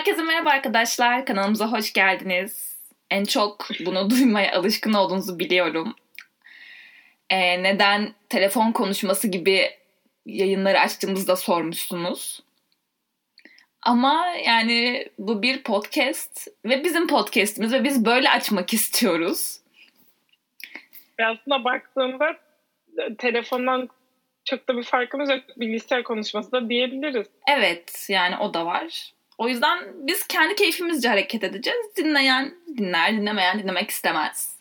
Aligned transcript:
Herkese 0.00 0.22
merhaba 0.22 0.50
arkadaşlar. 0.50 1.26
Kanalımıza 1.26 1.72
hoş 1.72 1.92
geldiniz. 1.92 2.78
En 3.10 3.24
çok 3.24 3.68
bunu 3.86 4.10
duymaya 4.10 4.58
alışkın 4.58 4.92
olduğunuzu 4.92 5.38
biliyorum. 5.38 5.94
Ee, 7.30 7.62
neden 7.62 8.14
telefon 8.28 8.72
konuşması 8.72 9.28
gibi 9.28 9.70
yayınları 10.26 10.80
açtığımızda 10.80 11.36
sormuşsunuz. 11.36 12.42
Ama 13.82 14.26
yani 14.46 15.08
bu 15.18 15.42
bir 15.42 15.62
podcast 15.62 16.48
ve 16.64 16.84
bizim 16.84 17.06
podcastimiz 17.06 17.72
ve 17.72 17.84
biz 17.84 18.04
böyle 18.04 18.30
açmak 18.30 18.72
istiyoruz. 18.74 19.60
Aslında 21.18 21.64
baktığında 21.64 22.36
telefondan 23.18 23.88
çok 24.44 24.68
da 24.68 24.76
bir 24.76 24.82
farkımız 24.82 25.30
yok. 25.30 25.40
Bilgisayar 25.56 26.02
konuşması 26.02 26.52
da 26.52 26.68
diyebiliriz. 26.68 27.26
Evet 27.48 28.06
yani 28.08 28.36
o 28.36 28.54
da 28.54 28.66
var. 28.66 29.12
O 29.40 29.48
yüzden 29.48 29.78
biz 29.94 30.26
kendi 30.26 30.54
keyfimizce 30.54 31.08
hareket 31.08 31.44
edeceğiz. 31.44 31.96
Dinleyen 31.96 32.54
dinler, 32.78 33.12
dinlemeyen 33.12 33.58
dinlemek 33.58 33.90
istemez. 33.90 34.58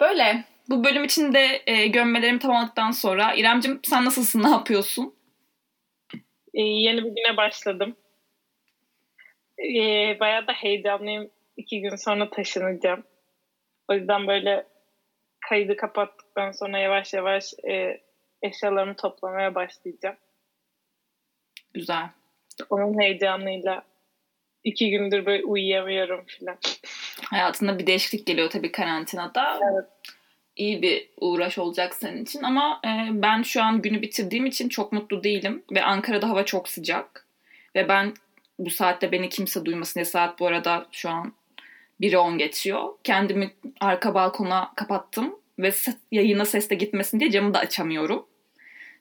Böyle. 0.00 0.44
Bu 0.68 0.84
bölüm 0.84 1.04
için 1.04 1.32
de 1.32 1.62
e, 1.66 1.86
gömmelerimi 1.86 2.38
tamamladıktan 2.38 2.90
sonra 2.90 3.34
İremcim 3.34 3.80
sen 3.84 4.04
nasılsın, 4.04 4.42
ne 4.42 4.50
yapıyorsun? 4.50 5.14
Ee, 6.54 6.60
yeni 6.60 7.04
bir 7.04 7.08
güne 7.08 7.36
başladım. 7.36 7.96
Ee, 9.58 10.20
bayağı 10.20 10.46
da 10.46 10.52
heyecanlıyım. 10.52 11.30
İki 11.56 11.80
gün 11.80 11.96
sonra 11.96 12.30
taşınacağım. 12.30 13.04
O 13.88 13.94
yüzden 13.94 14.26
böyle 14.26 14.66
kaydı 15.48 15.76
kapattıktan 15.76 16.52
sonra 16.52 16.78
yavaş 16.78 17.14
yavaş 17.14 17.54
e, 17.70 18.00
eşyalarımı 18.42 18.96
toplamaya 18.96 19.54
başlayacağım. 19.54 20.16
Güzel. 21.74 22.08
Onun 22.70 23.00
heyecanıyla 23.00 23.91
iki 24.64 24.90
gündür 24.90 25.26
böyle 25.26 25.44
uyuyamıyorum 25.44 26.24
filan. 26.26 26.56
Hayatında 27.24 27.78
bir 27.78 27.86
değişiklik 27.86 28.26
geliyor 28.26 28.50
tabii 28.50 28.72
karantinada. 28.72 29.60
Evet. 29.72 29.84
İyi 30.56 30.82
bir 30.82 31.08
uğraş 31.20 31.58
olacak 31.58 31.94
senin 31.94 32.22
için 32.22 32.42
ama 32.42 32.80
e, 32.84 32.88
ben 33.22 33.42
şu 33.42 33.62
an 33.62 33.82
günü 33.82 34.02
bitirdiğim 34.02 34.46
için 34.46 34.68
çok 34.68 34.92
mutlu 34.92 35.24
değilim 35.24 35.62
ve 35.70 35.82
Ankara'da 35.82 36.28
hava 36.28 36.44
çok 36.44 36.68
sıcak 36.68 37.26
ve 37.74 37.88
ben 37.88 38.14
bu 38.58 38.70
saatte 38.70 39.12
beni 39.12 39.28
kimse 39.28 39.64
duymasın 39.64 39.94
diye 39.94 40.04
saat 40.04 40.40
bu 40.40 40.46
arada 40.46 40.86
şu 40.92 41.10
an 41.10 41.32
1'e 42.00 42.18
10 42.18 42.38
geçiyor. 42.38 42.88
Kendimi 43.04 43.50
arka 43.80 44.14
balkona 44.14 44.72
kapattım 44.76 45.36
ve 45.58 45.72
yayına 46.12 46.44
ses 46.44 46.70
de 46.70 46.74
gitmesin 46.74 47.20
diye 47.20 47.30
camı 47.30 47.54
da 47.54 47.58
açamıyorum. 47.58 48.26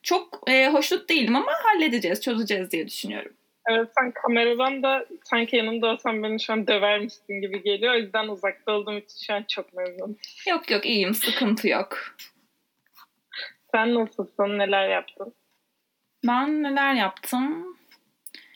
Çok 0.04 0.44
e, 0.48 0.70
hoşnut 0.70 1.10
değilim 1.10 1.36
ama 1.36 1.52
halledeceğiz, 1.64 2.22
çözeceğiz 2.22 2.72
diye 2.72 2.88
düşünüyorum. 2.88 3.32
Evet 3.70 3.90
sen 3.98 4.12
kameradan 4.12 4.84
da 4.84 5.06
sanki 5.24 5.56
yanımda 5.56 5.88
olsan 5.88 6.24
beni 6.24 6.40
şu 6.40 6.54
an 6.54 6.68
dövermişsin 6.68 7.42
gibi 7.42 7.64
geliyor. 7.64 7.94
O 7.94 7.98
yüzden 7.98 8.28
uzakta 8.28 8.72
olduğum 8.72 8.98
için 8.98 9.26
şu 9.28 9.34
an 9.34 9.46
çok 9.50 9.74
memnunum. 9.74 10.18
Yok 10.50 10.72
yok 10.72 10.86
iyiyim, 10.86 11.14
sıkıntı 11.14 11.68
yok. 11.68 12.16
Sen 13.72 13.94
nasılsın? 13.96 14.60
Neler 14.60 14.90
yaptın? 14.90 15.34
Ben 16.28 16.64
neler 16.64 16.94
yaptım? 16.94 17.78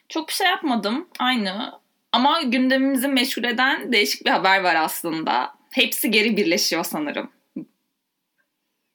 Çok 0.09 0.28
bir 0.28 0.34
şey 0.34 0.47
yapmadım. 0.47 1.09
Aynı. 1.19 1.72
Ama 2.12 2.42
gündemimizi 2.42 3.08
meşgul 3.08 3.44
eden 3.44 3.92
değişik 3.92 4.25
bir 4.25 4.31
haber 4.31 4.64
var 4.64 4.75
aslında. 4.75 5.53
Hepsi 5.72 6.12
geri 6.12 6.38
birleşiyor 6.38 6.84
sanırım. 6.84 7.31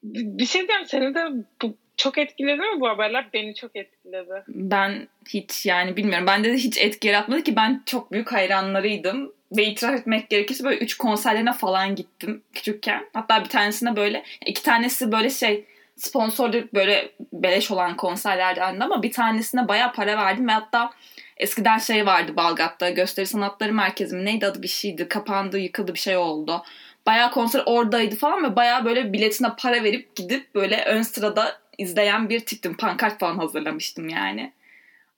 Bir 0.03 0.45
şey 0.45 0.67
diyeyim 0.67 0.87
seni 0.87 1.15
de 1.15 1.27
bu, 1.61 1.77
çok 2.03 2.17
etkiledi 2.17 2.61
mi 2.61 2.79
bu 2.79 2.89
haberler? 2.89 3.25
Beni 3.33 3.55
çok 3.55 3.75
etkiledi. 3.75 4.43
Ben 4.47 5.07
hiç 5.29 5.65
yani 5.65 5.97
bilmiyorum. 5.97 6.27
Bende 6.27 6.49
de 6.49 6.57
hiç 6.57 6.77
etki 6.77 7.07
yaratmadı 7.07 7.43
ki 7.43 7.55
ben 7.55 7.83
çok 7.85 8.11
büyük 8.11 8.31
hayranlarıydım. 8.31 9.33
Ve 9.57 9.65
itiraf 9.65 9.95
etmek 9.95 10.29
gerekirse 10.29 10.63
böyle 10.63 10.77
üç 10.77 10.97
konserlerine 10.97 11.53
falan 11.53 11.95
gittim 11.95 12.43
küçükken. 12.53 13.05
Hatta 13.13 13.43
bir 13.43 13.49
tanesine 13.49 13.95
böyle 13.95 14.23
iki 14.45 14.63
tanesi 14.63 15.11
böyle 15.11 15.29
şey 15.29 15.65
sponsorlu 15.95 16.63
böyle 16.73 17.11
beleş 17.33 17.71
olan 17.71 17.97
konserlerdendi 17.97 18.83
ama 18.83 19.03
bir 19.03 19.11
tanesine 19.11 19.67
baya 19.67 19.91
para 19.91 20.17
verdim 20.17 20.47
ve 20.47 20.51
hatta 20.51 20.91
eskiden 21.37 21.77
şey 21.77 22.05
vardı 22.05 22.35
Balgat'ta 22.35 22.89
gösteri 22.89 23.25
sanatları 23.25 23.73
merkezi 23.73 24.15
mi 24.15 24.25
neydi 24.25 24.45
adı 24.45 24.63
bir 24.63 24.67
şeydi 24.67 25.07
kapandı 25.07 25.59
yıkıldı 25.59 25.93
bir 25.93 25.99
şey 25.99 26.17
oldu. 26.17 26.63
Baya 27.05 27.31
konser 27.31 27.63
oradaydı 27.65 28.15
falan 28.15 28.43
ve 28.43 28.55
baya 28.55 28.85
böyle 28.85 29.13
biletine 29.13 29.49
para 29.57 29.83
verip 29.83 30.15
gidip 30.15 30.55
böyle 30.55 30.85
ön 30.85 31.01
sırada 31.01 31.61
izleyen 31.81 32.29
bir 32.29 32.39
tiptim. 32.39 32.77
Pankart 32.77 33.19
falan 33.19 33.37
hazırlamıştım 33.37 34.09
yani. 34.09 34.53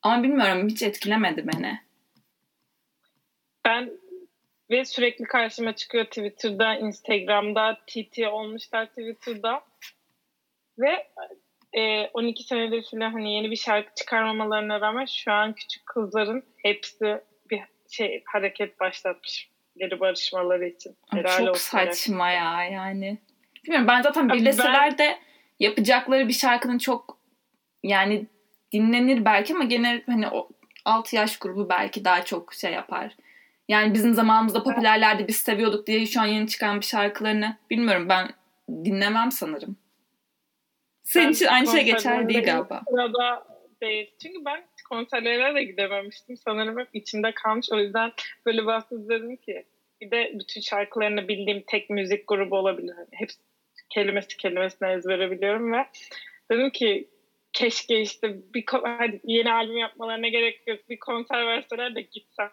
Ama 0.02 0.24
bilmiyorum 0.24 0.68
hiç 0.70 0.82
etkilemedi 0.82 1.48
beni. 1.48 1.80
Ben 3.66 3.92
ve 4.72 4.86
sürekli 4.86 5.26
karşıma 5.26 5.76
çıkıyor 5.76 6.06
Twitter'da, 6.06 6.76
Instagram'da, 6.76 7.78
TT 7.88 8.20
olmuşlar 8.32 8.86
Twitter'da. 8.86 9.64
Ve 10.80 11.08
e, 11.74 12.08
12 12.14 12.44
senedir 12.44 12.86
falan 12.92 13.12
hani 13.12 13.34
yeni 13.34 13.52
bir 13.52 13.56
şarkı 13.56 13.96
çıkarmamalarına 13.96 14.82
rağmen 14.82 15.06
şu 15.06 15.32
an 15.32 15.54
küçük 15.54 15.86
kızların 15.86 16.44
hepsi 16.58 17.22
bir 17.50 17.62
şey 17.92 18.24
hareket 18.26 18.80
başlatmış 18.80 19.50
geri 19.78 20.00
barışmaları 20.00 20.68
için. 20.68 20.98
Helal 21.12 21.38
Çok 21.38 21.50
olsun 21.50 21.78
saçma 21.78 22.32
ya 22.32 22.64
yani. 22.64 23.18
Bilmiyorum 23.64 23.88
ben 23.88 24.02
zaten 24.02 24.30
birleseler 24.30 24.98
de 24.98 25.20
yapacakları 25.60 26.28
bir 26.28 26.34
şarkının 26.34 26.78
çok 26.78 27.18
yani 27.84 28.28
dinlenir 28.72 29.26
belki 29.26 29.54
ama 29.54 29.64
gene 29.64 30.04
hani 30.06 30.28
o 30.28 30.50
6 30.86 31.16
yaş 31.16 31.40
grubu 31.40 31.70
belki 31.70 32.06
daha 32.06 32.26
çok 32.26 32.54
şey 32.54 32.74
yapar. 32.74 33.16
Yani 33.68 33.94
bizim 33.94 34.14
zamanımızda 34.14 34.64
popülerlerdi 34.64 35.28
biz 35.28 35.36
seviyorduk 35.36 35.88
diye 35.88 36.06
şu 36.06 36.22
an 36.22 36.26
yeni 36.26 36.48
çıkan 36.48 36.80
bir 36.80 36.86
şarkılarını 36.86 37.58
bilmiyorum 37.70 38.10
ben 38.10 38.30
dinlemem 38.70 39.32
sanırım. 39.32 39.78
Senin 41.04 41.32
için 41.32 41.46
aynı 41.46 41.68
şey 41.68 41.84
geçer 41.84 42.30
değil 42.30 42.44
galiba. 42.44 42.82
Sırada 42.90 43.48
değil. 43.82 44.12
Çünkü 44.22 44.46
ben 44.46 44.64
konserlere 44.90 45.56
de 45.56 45.64
gidememiştim. 45.64 46.38
Sanırım 46.38 46.80
hep 46.80 46.90
içimde 46.94 47.32
kalmış. 47.34 47.68
O 47.72 47.80
yüzden 47.80 48.12
böyle 48.46 48.66
bahtsız 48.66 49.10
dedim 49.10 49.36
ki 49.36 49.66
bir 50.02 50.12
de 50.12 50.32
bütün 50.34 50.62
şarkılarını 50.62 51.28
bildiğim 51.28 51.64
tek 51.68 51.90
müzik 51.90 52.28
grubu 52.28 52.58
olabilir. 52.58 52.94
Hani 52.96 53.08
hepsi 53.12 53.38
kelimesi 53.94 54.38
kelimesine 54.38 54.92
ezbere 54.92 55.32
biliyorum 55.32 55.74
ve 55.74 55.86
dedim 56.52 56.70
ki 56.70 57.10
keşke 57.54 58.02
işte 58.02 58.36
bir 58.54 58.64
hadi 58.84 59.22
yeni 59.24 59.54
albüm 59.54 59.78
yapmalarına 59.78 60.28
gerek 60.28 60.68
yok. 60.68 60.80
Bir 60.90 61.00
konser 61.00 61.48
verseler 61.48 61.96
de 61.96 62.02
gitsem. 62.02 62.52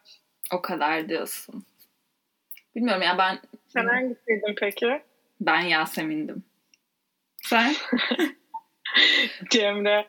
O 0.53 0.63
kadar 0.63 1.09
diyorsun. 1.09 1.65
Bilmiyorum 2.77 3.03
ya 3.03 3.19
ben 3.19 3.39
Sen 3.69 3.87
hangisiydin 3.87 4.55
peki? 4.61 5.03
ben 5.41 5.61
Yasemin'dim. 5.61 6.45
Sen? 7.43 7.75
Cemre. 9.51 10.09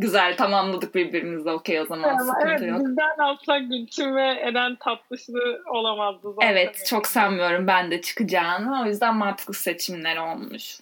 Güzel 0.00 0.36
tamamladık 0.36 0.94
birbirimizle 0.94 1.50
okey 1.50 1.80
o 1.80 1.86
zaman 1.86 2.08
Ama 2.08 2.18
sıkıntı 2.18 2.48
evet 2.48 2.62
yok. 2.62 2.80
bizden 2.80 3.18
asla 3.18 3.58
Gülçin 3.58 4.16
ve 4.16 4.22
Eren 4.22 4.76
Tatlışlı 4.76 5.62
olamazdı 5.66 6.32
zaten. 6.32 6.48
Evet 6.48 6.86
çok 6.86 7.06
sanmıyorum 7.06 7.66
ben 7.66 7.90
de 7.90 8.00
çıkacağını. 8.00 8.82
O 8.82 8.86
yüzden 8.86 9.16
mantıklı 9.16 9.54
seçimler 9.54 10.16
olmuş. 10.16 10.80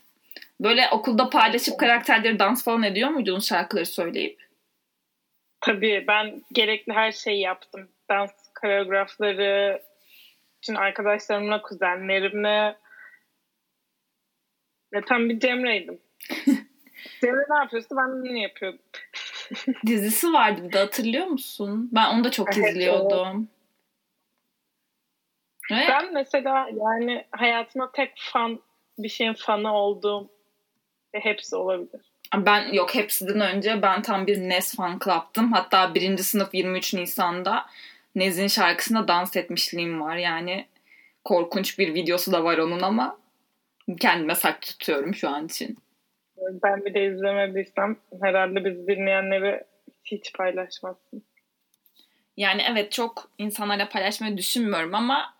Böyle 0.60 0.88
okulda 0.92 1.30
paylaşıp 1.30 1.80
karakterleri 1.80 2.38
dans 2.38 2.64
falan 2.64 2.82
ediyor 2.82 3.10
muydunuz 3.10 3.48
şarkıları 3.48 3.86
söyleyip? 3.86 4.44
Tabii 5.60 6.04
ben 6.08 6.42
gerekli 6.52 6.92
her 6.92 7.12
şeyi 7.12 7.40
yaptım. 7.40 7.88
Dans 8.08 8.30
koreografları, 8.60 9.82
bütün 10.62 10.74
arkadaşlarımla, 10.74 11.62
kuzenlerimle. 11.62 12.76
Ve 14.92 15.00
tam 15.00 15.28
bir 15.28 15.40
Cemre'ydim. 15.40 16.00
Cemre 17.20 17.44
ne 17.50 17.56
yapıyorsa 17.56 17.96
ben 17.96 18.24
de 18.24 18.38
yapıyordum. 18.38 18.80
Dizisi 19.86 20.32
vardı 20.32 20.64
bir 20.64 20.72
de 20.72 20.78
hatırlıyor 20.78 21.26
musun? 21.26 21.90
Ben 21.92 22.14
onu 22.14 22.24
da 22.24 22.30
çok 22.30 22.56
Evet, 22.58 22.70
izliyordum. 22.70 23.48
Ve 25.70 25.86
Ben 25.88 26.12
mesela 26.14 26.68
yani 26.76 27.24
hayatımda 27.30 27.92
tek 27.92 28.12
fan 28.16 28.60
bir 28.98 29.08
şeyin 29.08 29.34
fanı 29.34 29.74
olduğum 29.74 30.28
ve 31.14 31.20
hepsi 31.20 31.56
olabilir. 31.56 32.00
ben 32.36 32.72
yok 32.72 32.94
hepsinden 32.94 33.40
önce 33.40 33.82
ben 33.82 34.02
tam 34.02 34.26
bir 34.26 34.38
Nes 34.38 34.74
fan 34.76 34.98
club'tım. 35.04 35.52
Hatta 35.52 35.94
birinci 35.94 36.24
sınıf 36.24 36.54
23 36.54 36.94
Nisan'da 36.94 37.66
Nez'in 38.14 38.46
şarkısına 38.46 39.08
dans 39.08 39.36
etmişliğim 39.36 40.00
var. 40.00 40.16
Yani 40.16 40.66
korkunç 41.24 41.78
bir 41.78 41.94
videosu 41.94 42.32
da 42.32 42.44
var 42.44 42.58
onun 42.58 42.80
ama 42.80 43.18
kendime 44.00 44.34
sak 44.34 44.62
tutuyorum 44.62 45.14
şu 45.14 45.28
an 45.28 45.46
için. 45.46 45.78
Ben 46.36 46.84
bir 46.84 46.94
de 46.94 47.06
izlemediysem 47.06 47.96
herhalde 48.22 48.64
bizi 48.64 48.86
dinleyenleri 48.86 49.64
hiç 50.04 50.32
paylaşmazsın. 50.32 51.24
Yani 52.36 52.62
evet 52.70 52.92
çok 52.92 53.30
insanlarla 53.38 53.88
paylaşmayı 53.88 54.36
düşünmüyorum 54.36 54.94
ama 54.94 55.34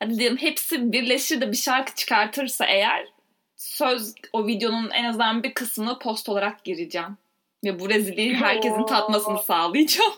hadi 0.00 0.18
diyelim 0.18 0.36
hepsi 0.36 0.92
birleşir 0.92 1.40
de 1.40 1.52
bir 1.52 1.56
şarkı 1.56 1.94
çıkartırsa 1.94 2.66
eğer 2.66 3.06
söz 3.56 4.14
o 4.32 4.46
videonun 4.46 4.90
en 4.90 5.04
azından 5.04 5.42
bir 5.42 5.54
kısmını 5.54 5.98
post 5.98 6.28
olarak 6.28 6.64
gireceğim. 6.64 7.18
Ve 7.64 7.80
bu 7.80 7.90
rezilliği 7.90 8.34
herkesin 8.34 8.82
Oo. 8.82 8.86
tatmasını 8.86 9.38
sağlayacağım. 9.38 10.12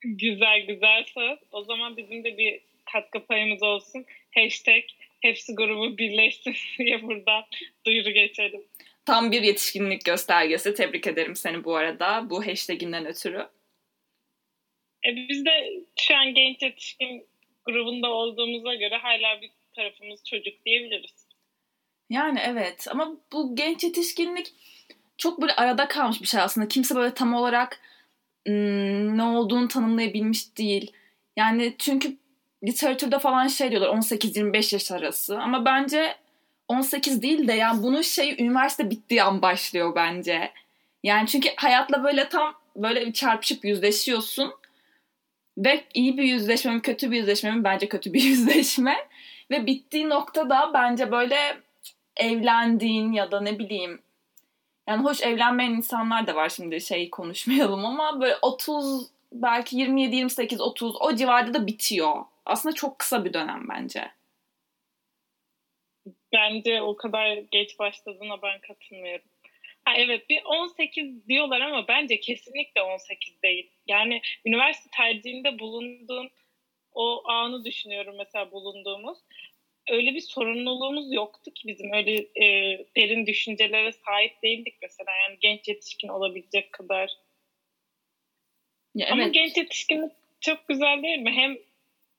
Güzel 0.00 0.66
güzel 0.66 1.04
söz. 1.14 1.38
O 1.52 1.64
zaman 1.64 1.96
bizim 1.96 2.24
de 2.24 2.38
bir 2.38 2.60
katkı 2.92 3.26
payımız 3.26 3.62
olsun. 3.62 4.04
Hashtag 4.34 4.82
hepsi 5.20 5.54
grubu 5.54 5.98
birleşsin 5.98 6.54
diye 6.78 7.02
buradan 7.02 7.44
duyuru 7.86 8.10
geçelim. 8.10 8.64
Tam 9.04 9.32
bir 9.32 9.42
yetişkinlik 9.42 10.04
göstergesi. 10.04 10.74
Tebrik 10.74 11.06
ederim 11.06 11.36
seni 11.36 11.64
bu 11.64 11.76
arada 11.76 12.30
bu 12.30 12.46
hashtaginden 12.46 13.06
ötürü. 13.06 13.48
E 15.06 15.16
biz 15.16 15.44
de 15.44 15.84
şu 16.00 16.16
an 16.16 16.34
genç 16.34 16.62
yetişkin 16.62 17.26
grubunda 17.64 18.08
olduğumuza 18.08 18.74
göre 18.74 18.96
hala 18.96 19.42
bir 19.42 19.50
tarafımız 19.76 20.24
çocuk 20.24 20.64
diyebiliriz. 20.64 21.26
Yani 22.10 22.40
evet 22.44 22.86
ama 22.90 23.16
bu 23.32 23.56
genç 23.56 23.84
yetişkinlik 23.84 24.52
çok 25.18 25.42
böyle 25.42 25.52
arada 25.52 25.88
kalmış 25.88 26.22
bir 26.22 26.26
şey 26.26 26.40
aslında. 26.40 26.68
Kimse 26.68 26.94
böyle 26.94 27.14
tam 27.14 27.34
olarak 27.34 27.80
ım, 28.48 29.18
ne 29.18 29.22
olduğunu 29.22 29.68
tanımlayabilmiş 29.68 30.56
değil. 30.58 30.92
Yani 31.36 31.74
çünkü 31.78 32.16
literatürde 32.64 33.18
falan 33.18 33.46
şey 33.48 33.70
diyorlar 33.70 33.88
18-25 33.88 34.74
yaş 34.74 34.92
arası 34.92 35.38
ama 35.38 35.64
bence 35.64 36.16
18 36.68 37.22
değil 37.22 37.48
de 37.48 37.52
yani 37.52 37.82
bunun 37.82 38.02
şey 38.02 38.36
üniversite 38.38 38.90
bittiği 38.90 39.22
an 39.22 39.42
başlıyor 39.42 39.94
bence. 39.94 40.52
Yani 41.02 41.26
çünkü 41.26 41.48
hayatla 41.56 42.04
böyle 42.04 42.28
tam 42.28 42.54
böyle 42.76 43.06
bir 43.06 43.12
çarpışıp 43.12 43.64
yüzleşiyorsun. 43.64 44.52
Ve 45.58 45.84
iyi 45.94 46.16
bir 46.16 46.22
yüzleşme 46.22 46.74
mi 46.74 46.82
kötü 46.82 47.10
bir 47.10 47.16
yüzleşme 47.16 47.50
mi 47.50 47.64
bence 47.64 47.88
kötü 47.88 48.12
bir 48.12 48.22
yüzleşme. 48.22 48.96
Ve 49.50 49.66
bittiği 49.66 50.08
noktada 50.08 50.70
bence 50.74 51.10
böyle 51.10 51.36
evlendiğin 52.16 53.12
ya 53.12 53.30
da 53.30 53.40
ne 53.40 53.58
bileyim 53.58 54.00
yani 54.88 55.04
hoş 55.04 55.22
evlenmeyen 55.22 55.70
insanlar 55.70 56.26
da 56.26 56.34
var 56.34 56.48
şimdi 56.48 56.80
şey 56.80 57.10
konuşmayalım 57.10 57.86
ama 57.86 58.20
böyle 58.20 58.36
30 58.42 59.06
belki 59.32 59.76
27 59.76 60.16
28 60.16 60.60
30 60.60 60.96
o 61.00 61.14
civarda 61.14 61.54
da 61.54 61.66
bitiyor. 61.66 62.24
Aslında 62.46 62.74
çok 62.74 62.98
kısa 62.98 63.24
bir 63.24 63.32
dönem 63.32 63.66
bence. 63.68 64.10
Bence 66.34 66.82
o 66.82 66.96
kadar 66.96 67.36
geç 67.36 67.78
başladığına 67.78 68.42
ben 68.42 68.60
katılmıyorum. 68.60 69.26
Ha 69.84 69.94
evet 69.96 70.30
bir 70.30 70.42
18 70.44 71.28
diyorlar 71.28 71.60
ama 71.60 71.88
bence 71.88 72.20
kesinlikle 72.20 72.82
18 72.82 73.42
değil. 73.42 73.70
Yani 73.86 74.20
üniversite 74.44 74.90
tercihinde 74.96 75.58
bulunduğun 75.58 76.30
o 76.92 77.28
anı 77.28 77.64
düşünüyorum 77.64 78.14
mesela 78.18 78.50
bulunduğumuz. 78.52 79.18
Öyle 79.90 80.14
bir 80.14 80.20
sorumluluğumuz 80.20 81.12
yoktu 81.12 81.50
ki 81.54 81.68
bizim 81.68 81.92
öyle 81.92 82.12
e, 82.16 82.78
derin 82.96 83.26
düşüncelere 83.26 83.92
sahip 83.92 84.42
değildik 84.42 84.74
mesela. 84.82 85.10
Yani 85.16 85.36
genç 85.40 85.68
yetişkin 85.68 86.08
olabilecek 86.08 86.72
kadar. 86.72 87.10
Ya 88.94 89.08
Ama 89.10 89.22
evet. 89.22 89.34
genç 89.34 89.56
yetişkinlik 89.56 90.12
çok 90.40 90.68
güzel 90.68 91.02
değil 91.02 91.18
mi? 91.18 91.32
Hem 91.32 91.58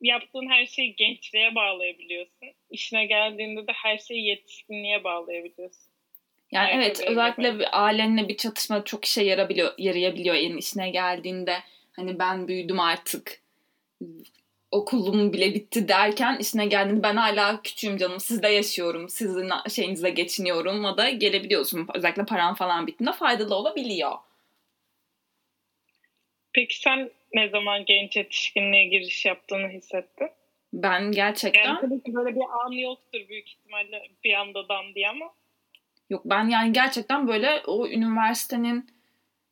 yaptığın 0.02 0.50
her 0.50 0.66
şeyi 0.66 0.96
gençliğe 0.96 1.56
bağlayabiliyorsun. 1.56 2.48
İşine 2.70 3.06
geldiğinde 3.06 3.68
de 3.68 3.72
her 3.72 3.98
şeyi 3.98 4.28
yetişkinliğe 4.28 5.04
bağlayabiliyorsun. 5.04 5.92
Yani 6.52 6.68
Aynen 6.68 6.82
evet 6.82 7.04
özellikle 7.08 7.60
bir 7.60 7.86
ailenle 7.86 8.28
bir 8.28 8.38
çatışma 8.38 8.84
çok 8.84 9.06
işe 9.06 9.24
yarabiliyor, 9.24 9.74
yarayabiliyor 9.78 10.36
elin 10.36 10.58
işine 10.58 10.90
geldiğinde. 10.90 11.58
Hani 11.92 12.20
ben 12.20 12.48
büyüdüm 12.48 12.80
artık 12.80 13.42
okulum 14.72 15.34
bile 15.34 15.54
bitti 15.54 15.88
derken 15.88 16.38
işine 16.38 16.66
geldiğinde 16.66 17.04
ben 17.04 17.16
hala 17.16 17.62
küçüğüm 17.62 17.98
canım 17.98 18.20
sizde 18.20 18.48
yaşıyorum 18.48 19.10
sizin 19.10 19.50
şeyinizle 19.70 20.10
geçiniyorum 20.10 20.86
o 20.86 20.98
da 20.98 21.10
gelebiliyorsun 21.10 21.88
özellikle 21.94 22.26
paran 22.26 22.56
falan 22.56 22.88
bittiğinde 22.88 23.12
faydalı 23.12 23.56
olabiliyor. 23.56 24.12
Peki 26.54 26.80
sen 26.80 27.10
ne 27.36 27.50
zaman 27.50 27.86
genç 27.86 28.16
yetişkinliğe 28.16 28.86
giriş 28.86 29.26
yaptığını 29.26 29.68
hissettin? 29.68 30.30
Ben 30.74 31.12
gerçekten... 31.12 31.64
Yani 31.64 31.82
tabii 31.82 32.04
ki 32.04 32.14
böyle 32.14 32.36
bir 32.36 32.46
an 32.66 32.72
yoktur 32.72 33.20
büyük 33.30 33.50
ihtimalle 33.50 34.02
bir 34.24 34.34
anda 34.34 34.70
dam 34.70 34.96
diye 34.96 35.10
ama. 35.10 35.26
Yok 36.10 36.22
ben 36.26 36.50
yani 36.50 36.74
gerçekten 36.74 37.28
böyle 37.28 37.62
o 37.68 37.88
üniversitenin 37.88 38.90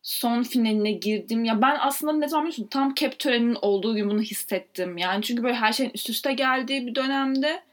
son 0.02 0.44
finaline 0.44 0.92
girdim. 0.92 1.46
Ya 1.46 1.62
ben 1.62 1.78
aslında 1.80 2.14
ne 2.14 2.28
zaman 2.28 2.46
biliyorsun 2.46 2.68
tam 2.68 2.94
kep 2.94 3.20
töreninin 3.20 3.58
olduğu 3.62 3.96
gün 3.96 4.10
bunu 4.10 4.22
hissettim. 4.22 4.98
Yani 4.98 5.22
çünkü 5.24 5.44
böyle 5.44 5.56
her 5.56 5.74
şeyin 5.74 5.92
üst 5.94 6.10
üste 6.10 6.34
geldiği 6.34 6.88
bir 6.88 6.96
dönemde 6.96 7.64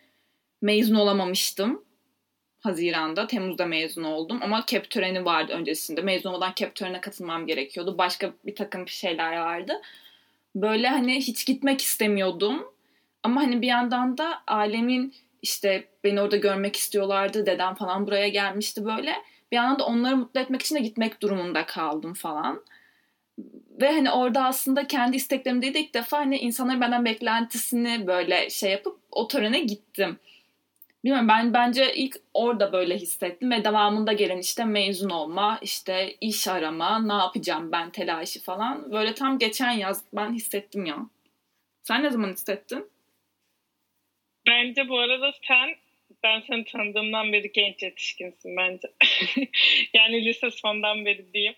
mezun 0.63 0.95
olamamıştım. 0.95 1.85
Haziran'da, 2.61 3.27
Temmuz'da 3.27 3.67
mezun 3.67 4.05
oldum. 4.05 4.41
Ama 4.43 4.67
kep 4.67 4.91
töreni 4.91 5.25
vardı 5.25 5.53
öncesinde. 5.53 6.03
Mezun 6.03 6.31
olmadan 6.31 6.55
kep 6.55 6.75
törenine 6.75 7.01
katılmam 7.01 7.47
gerekiyordu. 7.47 7.99
Başka 7.99 8.33
bir 8.47 8.55
takım 8.55 8.87
bir 8.87 8.91
şeyler 8.91 9.37
vardı. 9.37 9.83
Böyle 10.55 10.89
hani 10.89 11.17
hiç 11.17 11.47
gitmek 11.47 11.81
istemiyordum. 11.81 12.65
Ama 13.23 13.41
hani 13.41 13.63
bir 13.63 13.67
yandan 13.67 14.19
da 14.19 14.43
ailemin 14.47 15.15
işte 15.43 15.85
beni 16.05 16.21
orada 16.21 16.37
görmek 16.37 16.77
istiyorlardı. 16.77 17.47
Dedem 17.47 17.75
falan 17.75 18.07
buraya 18.07 18.29
gelmişti 18.29 18.85
böyle. 18.85 19.15
Bir 19.53 19.57
yandan 19.57 19.79
da 19.79 19.85
onları 19.87 20.17
mutlu 20.17 20.41
etmek 20.41 20.63
için 20.63 20.75
de 20.75 20.81
gitmek 20.81 21.23
durumunda 21.23 21.67
kaldım 21.67 22.15
falan. 22.15 22.63
Ve 23.81 23.93
hani 23.93 24.11
orada 24.11 24.45
aslında 24.45 24.87
kendi 24.87 25.17
isteklerim 25.17 25.63
değil 25.63 25.75
de 25.75 25.81
ilk 25.81 25.95
defa 25.95 26.19
hani 26.19 26.39
insanların 26.39 26.81
benden 26.81 27.05
beklentisini 27.05 28.07
böyle 28.07 28.51
şey 28.51 28.71
yapıp 28.71 28.99
o 29.11 29.29
törene 29.29 29.61
gittim. 29.61 30.19
Bilmiyorum 31.05 31.29
ben 31.29 31.55
bence 31.55 31.95
ilk 31.95 32.17
orada 32.35 32.73
böyle 32.73 32.97
hissettim 32.97 33.51
ve 33.51 33.65
devamında 33.65 34.13
gelen 34.13 34.39
işte 34.39 34.65
mezun 34.65 35.11
olma, 35.11 35.59
işte 35.63 36.17
iş 36.21 36.49
arama, 36.49 36.99
ne 36.99 37.13
yapacağım 37.13 37.73
ben 37.73 37.91
telaşı 37.91 38.43
falan. 38.43 38.93
Böyle 38.93 39.15
tam 39.15 39.39
geçen 39.39 39.71
yaz 39.71 40.05
ben 40.13 40.33
hissettim 40.33 40.87
ya. 40.87 40.97
Sen 41.83 42.05
ne 42.05 42.11
zaman 42.11 42.33
hissettin? 42.33 42.91
Bence 44.47 44.89
bu 44.89 44.99
arada 44.99 45.33
sen 45.49 45.69
ben 46.23 46.41
seni 46.41 46.65
tanıdığımdan 46.65 47.33
beri 47.33 47.53
genç 47.53 47.83
yetişkinsin 47.83 48.57
bence. 48.57 48.89
yani 49.95 50.25
lise 50.25 50.51
sondan 50.51 51.05
beri 51.05 51.33
diyeyim. 51.33 51.55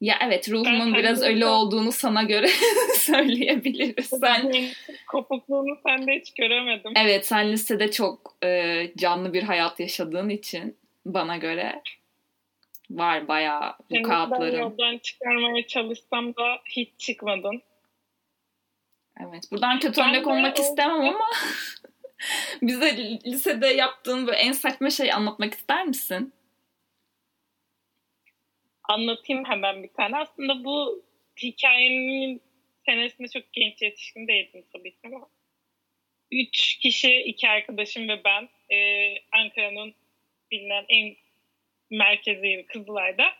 Ya 0.00 0.18
evet 0.22 0.50
ruhumun 0.50 0.92
ben 0.92 0.94
biraz 0.94 1.22
öyle 1.22 1.46
olduğunu 1.46 1.92
sana 1.92 2.22
göre 2.22 2.48
söyleyebiliriz. 2.94 4.08
Sen 4.20 4.52
kopukluğunu 5.08 5.78
sende 5.86 6.12
hiç 6.12 6.34
göremedim. 6.34 6.92
Evet 6.96 7.26
sen 7.26 7.52
lisede 7.52 7.90
çok 7.90 8.36
e, 8.44 8.82
canlı 8.96 9.32
bir 9.32 9.42
hayat 9.42 9.80
yaşadığın 9.80 10.28
için 10.28 10.76
bana 11.06 11.36
göre 11.36 11.82
var 12.90 13.28
bayağı 13.28 13.74
bu 13.90 14.02
kağıtların. 14.02 14.58
yoldan 14.58 14.98
çıkarmaya 14.98 15.66
çalışsam 15.66 16.36
da 16.36 16.58
hiç 16.64 16.88
çıkmadın. 16.98 17.62
Evet 19.20 19.44
buradan 19.52 19.78
kötü 19.78 20.00
ben 20.00 20.08
örnek 20.08 20.26
olmak 20.26 20.58
istemem 20.58 21.00
ama 21.00 21.26
bize 22.62 22.96
lisede 23.26 23.66
yaptığın 23.66 24.26
böyle 24.26 24.38
en 24.38 24.52
saçma 24.52 24.90
şey 24.90 25.12
anlatmak 25.12 25.54
ister 25.54 25.86
misin? 25.86 26.32
Anlatayım 28.88 29.44
hemen 29.44 29.82
bir 29.82 29.88
tane. 29.88 30.16
Aslında 30.16 30.64
bu 30.64 31.04
hikayenin 31.42 32.42
senesinde 32.84 33.28
çok 33.28 33.52
genç 33.52 33.82
yetişkin 33.82 34.28
değildim 34.28 34.64
tabii 34.72 34.90
ki 34.90 34.98
ama 35.04 35.28
üç 36.32 36.78
kişi, 36.78 37.16
iki 37.16 37.48
arkadaşım 37.48 38.08
ve 38.08 38.24
ben 38.24 38.48
e, 38.76 38.78
Ankara'nın 39.32 39.94
bilinen 40.50 40.84
en 40.88 41.16
merkezi 41.90 42.66
Kızılay'da 42.68 43.32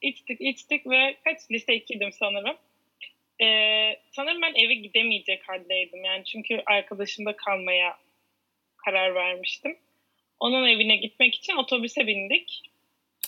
içtik 0.00 0.40
içtik 0.40 0.86
ve 0.86 1.16
kaç 1.24 1.50
lise 1.50 1.76
2'ydim 1.76 2.12
sanırım. 2.12 2.56
Ee, 3.42 3.96
sanırım 4.10 4.42
ben 4.42 4.54
eve 4.54 4.74
gidemeyecek 4.74 5.48
haldeydim. 5.48 6.04
Yani 6.04 6.24
çünkü 6.24 6.62
arkadaşımda 6.66 7.36
kalmaya 7.36 7.98
karar 8.76 9.14
vermiştim. 9.14 9.78
Onun 10.40 10.68
evine 10.68 10.96
gitmek 10.96 11.34
için 11.34 11.56
otobüse 11.56 12.06
bindik. 12.06 12.62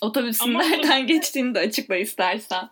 Otobüsün 0.03 0.45
Ama 0.45 0.63
nereden 0.63 1.07
geçtiğini 1.07 1.55
de 1.55 1.59
açıkla 1.59 1.97
istersen. 1.97 2.71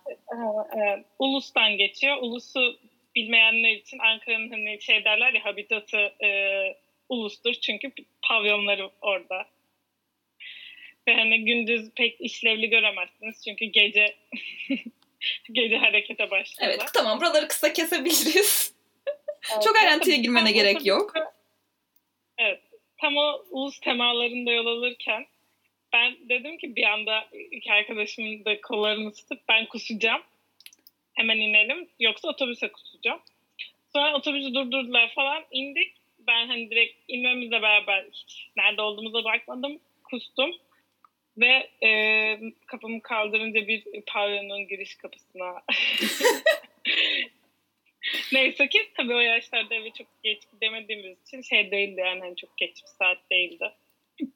Evet, 0.77 1.05
Ulus'tan 1.19 1.77
geçiyor. 1.77 2.17
Ulus'u 2.21 2.79
bilmeyenler 3.15 3.71
için 3.71 3.99
Ankara'nın 3.99 4.51
hani 4.51 4.83
şey 4.83 5.05
derler 5.05 5.33
ya 5.33 5.45
habitatı 5.45 5.97
e, 6.25 6.29
Ulus'tur. 7.09 7.55
Çünkü 7.55 7.93
pavyonları 8.29 8.91
orada. 9.01 9.47
Ve 11.09 11.15
hani 11.15 11.45
gündüz 11.45 11.91
pek 11.97 12.21
işlevli 12.21 12.71
göremezsiniz. 12.71 13.45
Çünkü 13.45 13.65
gece 13.65 14.17
gece 15.53 15.77
harekete 15.79 16.31
başlıyorlar. 16.31 16.79
Evet 16.79 16.91
tamam 16.95 17.21
buraları 17.21 17.49
kısa 17.49 17.73
kesebiliriz. 17.73 18.75
Evet, 19.53 19.63
Çok 19.65 19.77
ayrıntıya 19.77 20.17
girmene 20.17 20.53
gerek 20.53 20.87
yok. 20.87 21.15
Evet 22.39 22.61
tam 23.01 23.17
o 23.17 23.45
ulus 23.51 23.81
temalarında 23.81 24.53
yol 24.53 24.67
alırken 24.67 25.27
ben 25.93 26.17
dedim 26.29 26.59
ki 26.59 26.77
bir 26.77 26.85
anda 26.85 27.29
iki 27.51 27.73
arkadaşımın 27.73 28.45
da 28.45 28.61
kollarını 28.61 29.13
tutup 29.13 29.41
ben 29.49 29.67
kusacağım. 29.67 30.23
Hemen 31.15 31.37
inelim 31.37 31.89
yoksa 32.01 32.29
otobüse 32.29 32.73
kusacağım. 32.73 33.21
Sonra 33.93 34.17
otobüsü 34.17 34.55
durdurdular 34.55 35.13
falan 35.15 35.45
indik. 35.51 35.93
Ben 36.19 36.47
hani 36.47 36.71
direkt 36.71 36.95
inmemizle 37.09 37.63
beraber 37.63 38.07
hiç 38.13 38.49
nerede 38.57 38.83
olduğumuza 38.83 39.25
bakmadım. 39.25 39.81
Kustum. 40.05 40.51
Ve 41.39 41.71
e, 41.87 41.91
kapımı 42.67 43.03
kaldırınca 43.03 43.67
bir 43.67 43.85
pavyonun 44.07 44.69
giriş 44.69 44.95
kapısına 44.95 45.63
Neyse 48.33 48.69
ki 48.69 48.79
tabii 48.97 49.15
o 49.15 49.21
yaşlarda 49.21 49.75
eve 49.75 49.91
çok 49.91 50.07
geç 50.23 50.43
gidemediğimiz 50.53 51.23
için 51.27 51.43
şey 51.43 51.71
değildi 51.71 52.01
yani 52.01 52.21
hani 52.21 52.37
çok 52.37 52.57
geç 52.57 52.83
bir 52.83 52.89
saat 52.99 53.19
değildi. 53.31 53.73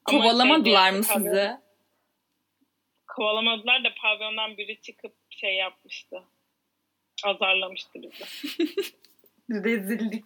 Kovalamadılar 0.04 0.90
şey 0.90 0.98
mı 0.98 1.04
sizi? 1.04 1.50
Kovalamadılar 3.06 3.84
da 3.84 3.88
pavyondan 4.02 4.56
biri 4.56 4.80
çıkıp 4.80 5.14
şey 5.30 5.56
yapmıştı. 5.56 6.22
Azarlamıştı 7.24 8.02
bizi. 8.02 8.24
Rezillik. 9.64 10.24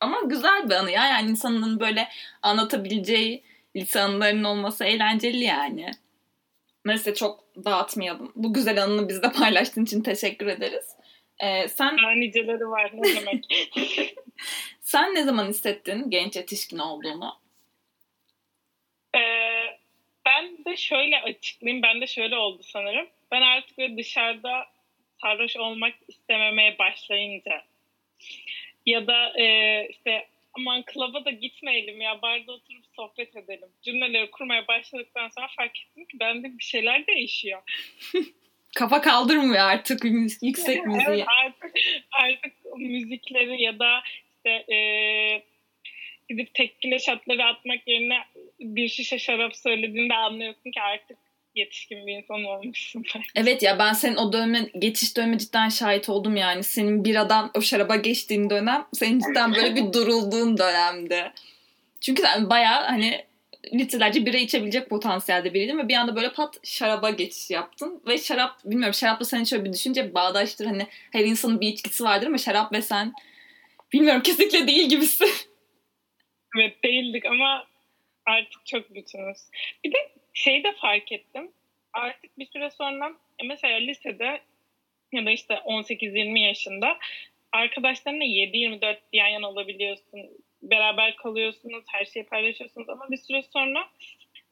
Ama 0.00 0.20
güzel 0.20 0.70
bir 0.70 0.74
anı 0.74 0.90
ya. 0.90 1.06
Yani 1.06 1.30
insanın 1.30 1.80
böyle 1.80 2.08
anlatabileceği 2.42 3.42
lise 3.76 4.00
anılarının 4.00 4.44
olması 4.44 4.84
eğlenceli 4.84 5.44
yani. 5.44 5.90
Neyse 6.84 7.14
çok 7.14 7.44
dağıtmayalım. 7.64 8.32
Bu 8.36 8.54
güzel 8.54 8.82
anını 8.82 9.08
bizde 9.08 9.32
paylaştığın 9.32 9.84
için 9.84 10.02
teşekkür 10.02 10.46
ederiz. 10.46 10.96
Ee, 11.40 11.68
sen 11.68 11.98
Daha 11.98 12.10
niceleri 12.10 12.68
var 12.68 12.90
ne 12.94 13.16
demek. 13.16 13.44
sen 14.80 15.14
ne 15.14 15.22
zaman 15.22 15.46
hissettin 15.48 16.10
genç 16.10 16.36
yetişkin 16.36 16.78
olduğunu? 16.78 17.34
Ee, 19.16 19.78
ben 20.26 20.64
de 20.64 20.76
şöyle 20.76 21.20
açıklayayım. 21.20 21.82
Ben 21.82 22.00
de 22.00 22.06
şöyle 22.06 22.36
oldu 22.36 22.62
sanırım. 22.62 23.06
Ben 23.30 23.42
artık 23.42 23.78
böyle 23.78 23.96
dışarıda 23.96 24.66
sarhoş 25.22 25.56
olmak 25.56 25.94
istememeye 26.08 26.78
başlayınca 26.78 27.64
ya 28.86 29.06
da 29.06 29.40
e, 29.40 29.86
işte 29.90 30.26
aman 30.54 30.82
klaba 30.82 31.24
da 31.24 31.30
gitmeyelim 31.30 32.00
ya 32.00 32.22
barda 32.22 32.52
oturup 32.52 32.84
sohbet 32.96 33.36
edelim. 33.36 33.68
Cümleleri 33.82 34.30
kurmaya 34.30 34.68
başladıktan 34.68 35.28
sonra 35.28 35.48
fark 35.56 35.78
ettim 35.78 36.04
ki 36.04 36.20
bende 36.20 36.58
bir 36.58 36.64
şeyler 36.64 37.06
değişiyor. 37.06 37.62
Kafa 38.76 39.00
kaldırmıyor 39.00 39.64
artık 39.64 40.04
yüksek 40.42 40.86
müziği. 40.86 41.06
evet, 41.08 41.26
artık, 41.44 41.78
artık 42.12 42.52
müzikleri 42.76 43.62
ya 43.62 43.78
da 43.78 44.02
işte 44.36 44.74
e, 44.74 44.78
gidip 46.28 46.54
tekkile 46.54 46.98
şatları 46.98 47.44
atmak 47.44 47.88
yerine 47.88 48.18
bir 48.60 48.88
şişe 48.88 49.18
şarap 49.18 49.56
söylediğinde 49.56 50.14
anlıyorsun 50.14 50.70
ki 50.70 50.80
artık 50.80 51.18
yetişkin 51.54 52.06
bir 52.06 52.12
insan 52.12 52.44
olmuşsun. 52.44 53.04
Evet 53.34 53.62
ya 53.62 53.78
ben 53.78 53.92
senin 53.92 54.16
o 54.16 54.32
döneme, 54.32 54.70
geçiş 54.78 55.16
döneme 55.16 55.38
cidden 55.38 55.68
şahit 55.68 56.08
oldum 56.08 56.36
yani. 56.36 56.62
Senin 56.62 57.04
biradan 57.04 57.50
o 57.54 57.60
şaraba 57.60 57.96
geçtiğin 57.96 58.50
dönem 58.50 58.86
senin 58.92 59.20
cidden 59.20 59.54
böyle 59.54 59.76
bir 59.76 59.92
durulduğun 59.92 60.58
dönemde. 60.58 61.32
Çünkü 62.00 62.22
sen 62.22 62.50
bayağı 62.50 62.84
hani 62.84 63.24
litrelerce 63.74 64.26
bira 64.26 64.36
içebilecek 64.36 64.90
potansiyelde 64.90 65.54
biriydin 65.54 65.78
ve 65.78 65.88
bir 65.88 65.94
anda 65.94 66.16
böyle 66.16 66.32
pat 66.32 66.56
şaraba 66.64 67.10
geçiş 67.10 67.50
yaptın. 67.50 68.02
Ve 68.06 68.18
şarap 68.18 68.64
bilmiyorum 68.64 68.94
şarapla 68.94 69.24
seni 69.24 69.46
şöyle 69.46 69.64
bir 69.64 69.72
düşünce 69.72 70.14
bağdaştır 70.14 70.66
hani 70.66 70.86
her 71.12 71.24
insanın 71.24 71.60
bir 71.60 71.68
içkisi 71.68 72.04
vardır 72.04 72.26
ama 72.26 72.38
şarap 72.38 72.72
ve 72.72 72.82
sen 72.82 73.12
bilmiyorum 73.92 74.22
kesinlikle 74.22 74.66
değil 74.66 74.88
gibisin. 74.88 75.30
Evet 76.58 76.84
değildik 76.84 77.24
ama 77.24 77.64
artık 78.28 78.66
çok 78.66 78.94
bütünüz. 78.94 79.38
Bir 79.84 79.92
de 79.92 79.96
şeyi 80.34 80.64
de 80.64 80.72
fark 80.72 81.12
ettim. 81.12 81.52
Artık 81.92 82.38
bir 82.38 82.46
süre 82.46 82.70
sonra 82.70 83.12
e, 83.38 83.46
mesela 83.46 83.78
lisede 83.78 84.40
ya 85.12 85.26
da 85.26 85.30
işte 85.30 85.54
18-20 85.54 86.38
yaşında 86.38 86.98
arkadaşlarınla 87.52 88.24
7-24 88.24 88.98
yan 89.12 89.28
yana 89.28 89.48
olabiliyorsun. 89.48 90.30
Beraber 90.62 91.16
kalıyorsunuz, 91.16 91.84
her 91.88 92.04
şeyi 92.04 92.26
paylaşıyorsunuz 92.26 92.88
ama 92.88 93.10
bir 93.10 93.16
süre 93.16 93.42
sonra 93.42 93.88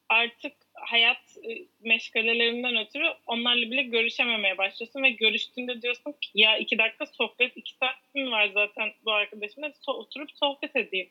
artık 0.09 0.53
hayat 0.75 1.37
e, 1.49 1.51
meşgalelerinden 1.81 2.77
ötürü 2.77 3.13
onlarla 3.27 3.71
bile 3.71 3.83
görüşememeye 3.83 4.59
başlıyorsun 4.59 5.03
ve 5.03 5.11
görüştüğünde 5.11 5.83
diyorsun 5.83 6.13
ki 6.13 6.31
ya 6.35 6.59
iki 6.59 6.79
dakika 6.79 7.07
sohbet, 7.07 7.57
iki 7.57 7.75
saat 7.75 8.15
mi 8.15 8.31
var 8.31 8.51
zaten 8.55 8.93
bu 9.05 9.13
arkadaşımla 9.13 9.67
so- 9.67 9.97
oturup 9.97 10.31
sohbet 10.31 10.77
edeyim. 10.77 11.11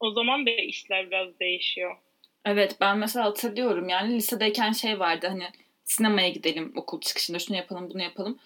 O 0.00 0.10
zaman 0.10 0.46
da 0.46 0.50
işler 0.50 1.10
biraz 1.10 1.40
değişiyor. 1.40 1.96
Evet 2.44 2.76
ben 2.80 2.98
mesela 2.98 3.26
hatırlıyorum 3.26 3.88
yani 3.88 4.14
lisedeyken 4.14 4.72
şey 4.72 4.98
vardı 4.98 5.26
hani 5.26 5.44
sinemaya 5.84 6.28
gidelim 6.28 6.72
okul 6.76 7.00
çıkışında 7.00 7.38
şunu 7.38 7.56
yapalım 7.56 7.90
bunu 7.90 8.02
yapalım. 8.02 8.38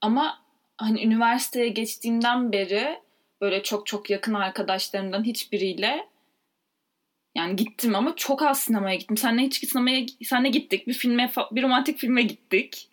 Ama 0.00 0.42
hani 0.78 1.04
üniversiteye 1.04 1.68
geçtiğimden 1.68 2.52
beri 2.52 2.98
böyle 3.40 3.62
çok 3.62 3.86
çok 3.86 4.10
yakın 4.10 4.34
arkadaşlarımdan 4.34 5.24
hiçbiriyle 5.24 6.06
yani 7.34 7.56
gittim 7.56 7.94
ama 7.94 8.16
çok 8.16 8.42
az 8.42 8.60
sinemaya 8.60 8.96
gittim. 8.96 9.16
Senle 9.16 9.42
hiç 9.42 9.68
sinemaya 9.68 10.06
senle 10.24 10.48
gittik. 10.48 10.86
Bir 10.86 10.92
filme 10.92 11.30
bir 11.52 11.62
romantik 11.62 11.98
filme 11.98 12.22
gittik. 12.22 12.88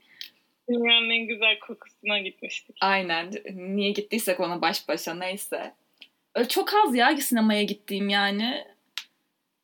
Dünyanın 0.70 1.10
en 1.10 1.28
güzel 1.28 1.60
kokusuna 1.60 2.20
gitmiştik. 2.20 2.78
Aynen. 2.82 3.32
Niye 3.56 3.92
gittiysek 3.92 4.40
ona 4.40 4.62
baş 4.62 4.88
başa 4.88 5.14
neyse. 5.14 5.74
Çok 6.50 6.74
az 6.74 6.96
ya 6.96 7.18
sinemaya 7.18 7.64
gittiğim 7.64 8.10
yani. 8.10 8.66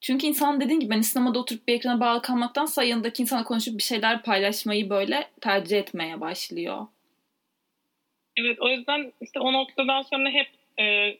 Çünkü 0.02 0.28
insan 0.28 0.62
dediğin 0.62 0.80
gibi 0.80 0.90
ben 0.90 1.02
sinemada 1.02 1.40
oturup 1.40 1.68
bir 1.68 1.74
ekrana 1.74 2.00
bağlı 2.00 2.22
kalmaktan 2.22 2.84
yanındaki 2.84 3.22
insana 3.22 3.44
konuşup 3.44 3.78
bir 3.78 3.84
şeyler 3.84 4.24
paylaşmayı 4.24 4.90
böyle 4.90 5.30
tercih 5.42 5.80
etmeye 5.80 6.22
başlıyor. 6.22 6.88
Evet 8.38 8.58
o 8.60 8.70
yüzden 8.70 9.14
işte 9.22 9.40
o 9.40 9.54
noktadan 9.54 10.02
sonra 10.02 10.30
hep 10.30 10.50
e, 10.80 11.18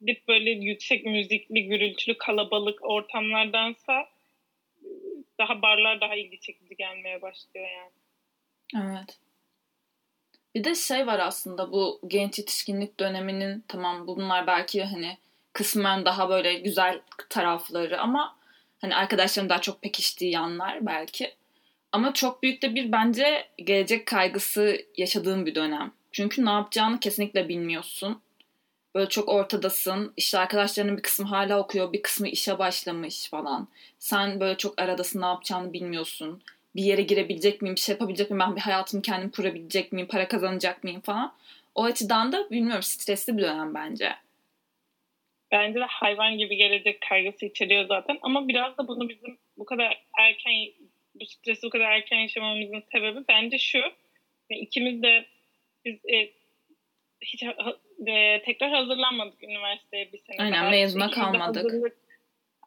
gidip 0.00 0.28
böyle 0.28 0.50
yüksek 0.50 1.06
müzikli, 1.06 1.68
gürültülü, 1.68 2.18
kalabalık 2.18 2.78
ortamlardansa 2.82 4.08
daha 5.38 5.62
barlar 5.62 6.00
daha 6.00 6.14
ilgi 6.14 6.40
çekici 6.40 6.76
gelmeye 6.76 7.22
başlıyor 7.22 7.66
yani. 7.76 7.92
Evet. 8.76 9.18
Bir 10.54 10.64
de 10.64 10.74
şey 10.74 11.06
var 11.06 11.18
aslında 11.18 11.72
bu 11.72 12.00
genç 12.06 12.38
yetişkinlik 12.38 13.00
döneminin 13.00 13.64
tamam 13.68 14.06
bunlar 14.06 14.46
belki 14.46 14.84
hani 14.84 15.18
kısmen 15.52 16.04
daha 16.04 16.28
böyle 16.28 16.54
güzel 16.54 17.00
tarafları 17.30 18.00
ama 18.00 18.36
hani 18.80 18.96
arkadaşlarım 18.96 19.48
daha 19.48 19.60
çok 19.60 19.82
pekiştiği 19.82 20.32
yanlar 20.32 20.86
belki. 20.86 21.34
Ama 21.92 22.14
çok 22.14 22.42
büyük 22.42 22.62
de 22.62 22.74
bir 22.74 22.92
bence 22.92 23.48
gelecek 23.58 24.06
kaygısı 24.06 24.78
yaşadığım 24.96 25.46
bir 25.46 25.54
dönem. 25.54 25.92
Çünkü 26.12 26.44
ne 26.44 26.50
yapacağını 26.50 27.00
kesinlikle 27.00 27.48
bilmiyorsun. 27.48 28.20
Böyle 28.94 29.08
çok 29.08 29.28
ortadasın. 29.28 30.12
İşte 30.16 30.38
arkadaşlarının 30.38 30.96
bir 30.96 31.02
kısmı 31.02 31.26
hala 31.26 31.58
okuyor, 31.60 31.92
bir 31.92 32.02
kısmı 32.02 32.28
işe 32.28 32.58
başlamış 32.58 33.30
falan. 33.30 33.68
Sen 33.98 34.40
böyle 34.40 34.56
çok 34.56 34.80
aradasın, 34.80 35.20
ne 35.20 35.26
yapacağını 35.26 35.72
bilmiyorsun. 35.72 36.42
Bir 36.78 36.82
yere 36.82 37.02
girebilecek 37.02 37.62
miyim, 37.62 37.74
bir 37.74 37.80
şey 37.80 37.92
yapabilecek 37.92 38.30
miyim, 38.30 38.40
ben 38.40 38.56
bir 38.56 38.60
hayatımı 38.60 39.02
kendim 39.02 39.30
kurabilecek 39.30 39.92
miyim, 39.92 40.08
para 40.08 40.28
kazanacak 40.28 40.84
mıyım 40.84 41.00
falan. 41.00 41.34
O 41.74 41.84
açıdan 41.84 42.32
da 42.32 42.50
bilmiyorum 42.50 42.82
stresli 42.82 43.36
bir 43.36 43.42
dönem 43.42 43.74
bence. 43.74 44.12
Bence 45.52 45.80
de 45.80 45.84
hayvan 45.84 46.38
gibi 46.38 46.56
gelecek 46.56 47.00
kaygısı 47.00 47.46
içeriyor 47.46 47.86
zaten. 47.86 48.18
Ama 48.22 48.48
biraz 48.48 48.78
da 48.78 48.88
bunu 48.88 49.08
bizim 49.08 49.38
bu 49.56 49.64
kadar 49.64 50.04
erken, 50.20 50.52
bu 51.14 51.26
stresi 51.26 51.62
bu 51.62 51.70
kadar 51.70 51.92
erken 51.92 52.16
yaşamamızın 52.16 52.82
sebebi 52.92 53.18
bence 53.28 53.58
şu. 53.58 53.80
İkimiz 54.50 55.02
de 55.02 55.26
biz 55.84 55.94
e, 56.04 56.30
hiç 57.20 57.42
e, 58.06 58.42
tekrar 58.44 58.70
hazırlanmadık 58.70 59.42
üniversiteye 59.42 60.12
bir 60.12 60.18
sene. 60.18 60.36
Aynen 60.38 60.62
daha. 60.62 60.70
mezuna 60.70 61.10
kalmadık. 61.10 61.64
Hazırlık, 61.64 61.96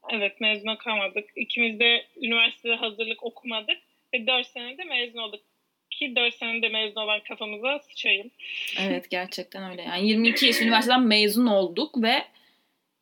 evet 0.09 0.41
mezuna 0.41 0.77
kalmadık. 0.77 1.29
İkimiz 1.35 1.79
de 1.79 2.05
üniversitede 2.21 2.75
hazırlık 2.75 3.23
okumadık 3.23 3.77
ve 4.13 4.27
dört 4.27 4.47
senede 4.47 4.83
mezun 4.83 5.19
olduk. 5.19 5.41
Ki 5.89 6.15
dört 6.15 6.33
senede 6.33 6.69
mezun 6.69 7.01
olan 7.01 7.19
kafamıza 7.19 7.79
sıçayım. 7.79 8.31
Evet 8.79 9.09
gerçekten 9.09 9.71
öyle. 9.71 9.81
Yani 9.81 10.07
22 10.09 10.45
yaş 10.45 10.61
üniversiteden 10.61 11.01
mezun 11.01 11.47
olduk 11.47 12.03
ve 12.03 12.23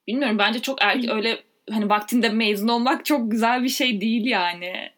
bilmiyorum 0.07 0.37
bence 0.37 0.61
çok 0.61 0.81
erken 0.81 1.15
öyle 1.15 1.37
hani 1.69 1.89
vaktinde 1.89 2.29
mezun 2.29 2.67
olmak 2.67 3.05
çok 3.05 3.31
güzel 3.31 3.63
bir 3.63 3.69
şey 3.69 4.01
değil 4.01 4.25
yani. 4.25 4.89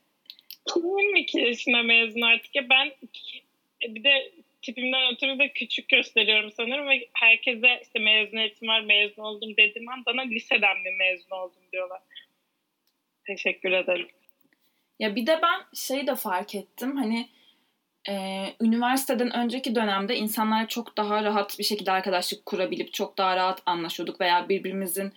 Kim 0.74 0.98
22 0.98 1.40
yaşında 1.40 1.84
mezun 1.84 2.22
artık 2.22 2.56
ya 2.56 2.70
ben 2.70 2.92
bir 3.82 4.04
de 4.04 4.32
tipimden 4.62 5.14
ötürü 5.14 5.40
de 5.40 5.50
küçük 5.54 5.90
gösteriyorum 5.90 6.52
sanırım 6.52 6.90
ve 6.90 7.08
herkese 7.14 7.80
işte 7.84 8.00
mezuniyetim 8.00 8.68
var 8.68 8.82
mezun 8.82 9.24
oldum 9.24 9.58
dediğim 9.58 9.90
an 9.90 10.04
bana 10.06 10.22
liseden 10.22 10.78
mi 10.78 10.92
mezun 10.92 11.32
oldum 11.32 11.64
diyorlar. 11.72 12.02
Teşekkür 13.28 13.72
ederim. 13.72 14.08
Ya 15.02 15.16
bir 15.16 15.28
de 15.28 15.40
ben 15.42 15.62
şeyi 15.74 16.08
de 16.08 16.16
fark 16.16 16.56
ettim 16.56 16.98
hani 16.98 17.30
e, 18.10 18.46
üniversiteden 18.62 19.36
önceki 19.36 19.76
dönemde 19.76 20.16
insanlar 20.16 20.68
çok 20.68 20.98
daha 20.98 21.24
rahat 21.24 21.60
bir 21.60 21.64
şekilde 21.64 21.92
arkadaşlık 21.92 22.46
kurabilip 22.46 22.94
çok 22.94 23.18
daha 23.18 23.36
rahat 23.36 23.62
anlaşıyorduk 23.66 24.22
veya 24.22 24.50
birbirimizin 24.50 25.14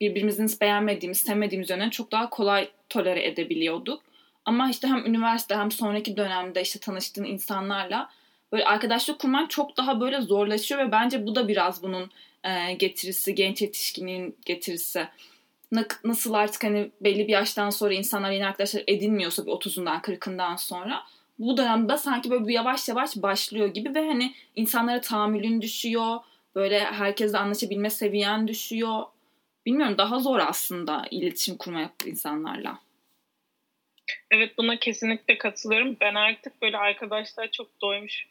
birbirimizin 0.00 0.60
beğenmediğimiz, 0.60 1.18
sevmediğimiz 1.18 1.70
yönlerini 1.70 1.90
çok 1.90 2.12
daha 2.12 2.30
kolay 2.30 2.68
tolere 2.88 3.26
edebiliyorduk. 3.26 4.02
Ama 4.44 4.70
işte 4.70 4.88
hem 4.88 5.06
üniversite 5.06 5.54
hem 5.54 5.70
sonraki 5.70 6.16
dönemde 6.16 6.62
işte 6.62 6.78
tanıştığın 6.78 7.24
insanlarla 7.24 8.10
böyle 8.52 8.64
arkadaşlık 8.64 9.18
kurman 9.18 9.46
çok 9.46 9.76
daha 9.76 10.00
böyle 10.00 10.20
zorlaşıyor 10.20 10.86
ve 10.86 10.92
bence 10.92 11.26
bu 11.26 11.34
da 11.34 11.48
biraz 11.48 11.82
bunun 11.82 12.10
e, 12.44 12.72
getirisi, 12.72 13.34
genç 13.34 13.62
yetişkinin 13.62 14.36
getirisi. 14.46 15.08
Nasıl 16.04 16.34
artık 16.34 16.64
hani 16.64 16.90
belli 17.00 17.28
bir 17.28 17.32
yaştan 17.32 17.70
sonra 17.70 17.94
insanlar 17.94 18.30
yeni 18.30 18.46
arkadaşlar 18.46 18.82
edinmiyorsa 18.86 19.46
bir 19.46 19.50
30'undan 19.50 20.00
40'ından 20.00 20.58
sonra 20.58 21.02
bu 21.38 21.56
dönemde 21.56 21.96
sanki 21.96 22.30
böyle 22.30 22.46
bir 22.46 22.54
yavaş 22.54 22.88
yavaş 22.88 23.16
başlıyor 23.16 23.68
gibi 23.68 23.94
ve 23.94 24.06
hani 24.08 24.34
insanlara 24.56 25.00
tahammülün 25.00 25.62
düşüyor. 25.62 26.16
Böyle 26.54 26.84
herkesle 26.84 27.38
anlaşabilme 27.38 27.90
seviyen 27.90 28.48
düşüyor. 28.48 29.02
Bilmiyorum 29.66 29.98
daha 29.98 30.18
zor 30.18 30.38
aslında 30.38 31.06
iletişim 31.10 31.56
kurmak 31.56 31.92
insanlarla. 32.06 32.78
Evet 34.30 34.58
buna 34.58 34.78
kesinlikle 34.78 35.38
katılıyorum. 35.38 35.96
Ben 36.00 36.14
artık 36.14 36.62
böyle 36.62 36.78
arkadaşlar 36.78 37.50
çok 37.50 37.80
doymuş 37.80 38.26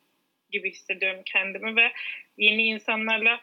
gibi 0.51 0.71
hissediyorum 0.71 1.21
kendimi 1.25 1.75
ve 1.75 1.91
yeni 2.37 2.63
insanlarla 2.63 3.39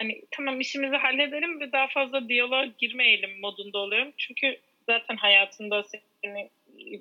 hani 0.00 0.22
tamam 0.30 0.60
işimizi 0.60 0.96
halledelim 0.96 1.60
ve 1.60 1.72
daha 1.72 1.88
fazla 1.88 2.28
diyaloğa 2.28 2.64
girmeyelim 2.64 3.40
modunda 3.40 3.78
oluyorum. 3.78 4.12
Çünkü 4.16 4.56
zaten 4.86 5.16
hayatında 5.16 5.82
seni 5.82 6.50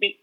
bir 0.01 0.17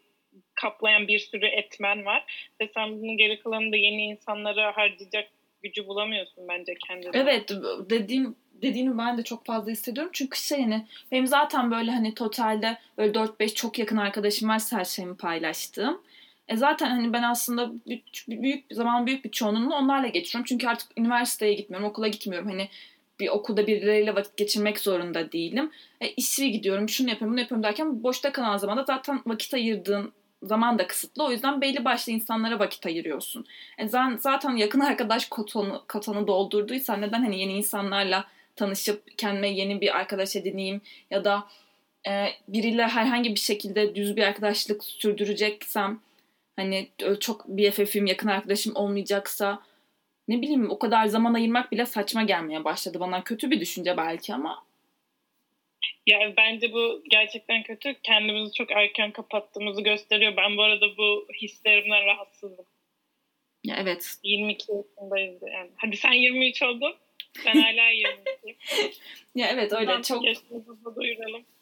kaplayan 0.54 1.08
bir 1.08 1.18
sürü 1.18 1.46
etmen 1.46 2.04
var 2.04 2.50
ve 2.60 2.70
sen 2.74 3.02
bunun 3.02 3.16
geri 3.16 3.40
kalanını 3.40 3.72
da 3.72 3.76
yeni 3.76 4.04
insanlara 4.04 4.76
harcayacak 4.76 5.28
gücü 5.62 5.86
bulamıyorsun 5.86 6.48
bence 6.48 6.74
kendine. 6.88 7.10
Evet 7.14 7.50
dediğim 7.90 8.36
dediğini 8.62 8.98
ben 8.98 9.18
de 9.18 9.22
çok 9.22 9.46
fazla 9.46 9.70
hissediyorum. 9.70 10.10
Çünkü 10.14 10.40
şey 10.40 10.62
hani 10.62 10.86
benim 11.12 11.26
zaten 11.26 11.70
böyle 11.70 11.90
hani 11.90 12.14
totalde 12.14 12.78
böyle 12.98 13.12
4-5 13.12 13.54
çok 13.54 13.78
yakın 13.78 13.96
arkadaşım 13.96 14.48
var 14.48 14.62
her 14.70 14.84
şeyimi 14.84 15.16
paylaştığım. 15.16 16.02
E 16.48 16.56
zaten 16.56 16.90
hani 16.90 17.12
ben 17.12 17.22
aslında 17.22 17.72
büyük 18.28 18.64
zaman 18.70 19.06
büyük 19.06 19.24
bir 19.24 19.30
çoğunluğunu 19.30 19.74
onlarla 19.74 20.06
geçiriyorum. 20.06 20.46
Çünkü 20.48 20.68
artık 20.68 20.98
üniversiteye 20.98 21.54
gitmiyorum, 21.54 21.88
okula 21.88 22.08
gitmiyorum. 22.08 22.48
Hani 22.48 22.68
bir 23.20 23.28
okulda 23.28 23.66
birileriyle 23.66 24.14
vakit 24.14 24.36
geçirmek 24.36 24.80
zorunda 24.80 25.32
değilim. 25.32 25.70
E, 26.00 26.08
işe 26.08 26.48
gidiyorum, 26.48 26.88
şunu 26.88 27.08
yapıyorum, 27.08 27.32
bunu 27.32 27.40
yapıyorum 27.40 27.62
derken 27.62 28.02
boşta 28.02 28.32
kalan 28.32 28.56
zamanda 28.56 28.84
zaten 28.84 29.22
vakit 29.26 29.54
ayırdığın 29.54 30.12
zaman 30.42 30.78
da 30.78 30.86
kısıtlı. 30.86 31.24
O 31.24 31.30
yüzden 31.30 31.60
belli 31.60 31.84
başlı 31.84 32.12
insanlara 32.12 32.58
vakit 32.58 32.86
ayırıyorsun. 32.86 33.46
E, 33.78 33.88
zaten 34.18 34.56
yakın 34.56 34.80
arkadaş 34.80 35.28
kotonu, 35.28 35.84
kotonu 35.88 36.26
doldurduysan 36.26 37.00
neden 37.00 37.22
hani 37.22 37.40
yeni 37.40 37.52
insanlarla 37.52 38.24
tanışıp 38.56 39.18
kendime 39.18 39.48
yeni 39.48 39.80
bir 39.80 39.96
arkadaş 39.96 40.36
edineyim 40.36 40.80
ya 41.10 41.24
da 41.24 41.46
e, 42.08 42.28
biriyle 42.48 42.86
herhangi 42.86 43.30
bir 43.34 43.40
şekilde 43.40 43.94
düz 43.94 44.16
bir 44.16 44.22
arkadaşlık 44.22 44.84
sürdüreceksem 44.84 46.00
hani 46.56 46.88
çok 47.20 47.48
BFF'im 47.48 48.06
yakın 48.06 48.28
arkadaşım 48.28 48.76
olmayacaksa 48.76 49.62
ne 50.28 50.42
bileyim 50.42 50.70
o 50.70 50.78
kadar 50.78 51.06
zaman 51.06 51.34
ayırmak 51.34 51.72
bile 51.72 51.86
saçma 51.86 52.22
gelmeye 52.22 52.64
başladı 52.64 53.00
bana. 53.00 53.24
Kötü 53.24 53.50
bir 53.50 53.60
düşünce 53.60 53.96
belki 53.96 54.34
ama. 54.34 54.66
Ya 56.06 56.32
bence 56.36 56.72
bu 56.72 57.02
gerçekten 57.10 57.62
kötü. 57.62 57.94
Kendimizi 58.02 58.52
çok 58.52 58.70
erken 58.70 59.10
kapattığımızı 59.10 59.80
gösteriyor. 59.80 60.36
Ben 60.36 60.56
bu 60.56 60.62
arada 60.62 60.86
bu 60.98 61.26
hislerimden 61.42 62.06
rahatsızım. 62.06 62.64
Ya 63.64 63.76
evet. 63.78 64.16
22 64.22 64.72
yaşındayız 64.72 65.42
yani. 65.42 65.70
Hadi 65.76 65.96
sen 65.96 66.12
23 66.12 66.62
oldun. 66.62 66.94
Ben 67.46 67.60
hala 67.60 67.88
22. 67.90 68.18
ya 69.34 69.48
evet 69.48 69.72
öyle 69.72 69.86
Buradan 69.86 70.02
çok. 70.02 70.24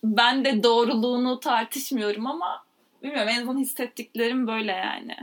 Ben 0.04 0.44
de 0.44 0.62
doğruluğunu 0.62 1.40
tartışmıyorum 1.40 2.26
ama 2.26 2.64
bilmiyorum 3.04 3.28
en 3.28 3.36
azından 3.36 3.58
hissettiklerim 3.58 4.46
böyle 4.46 4.72
yani. 4.72 5.16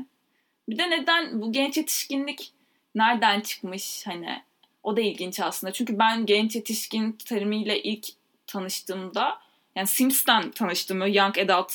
Bir 0.69 0.77
de 0.77 0.89
neden 0.89 1.41
bu 1.41 1.51
genç 1.51 1.77
yetişkinlik 1.77 2.51
nereden 2.95 3.41
çıkmış 3.41 4.07
hani 4.07 4.41
o 4.83 4.97
da 4.97 5.01
ilginç 5.01 5.39
aslında. 5.39 5.73
Çünkü 5.73 5.99
ben 5.99 6.25
genç 6.25 6.55
yetişkin 6.55 7.11
terimiyle 7.11 7.83
ilk 7.83 8.07
tanıştığımda 8.47 9.39
yani 9.75 9.87
Sims'ten 9.87 10.51
tanıştım 10.51 11.07
young 11.07 11.37
adult 11.37 11.73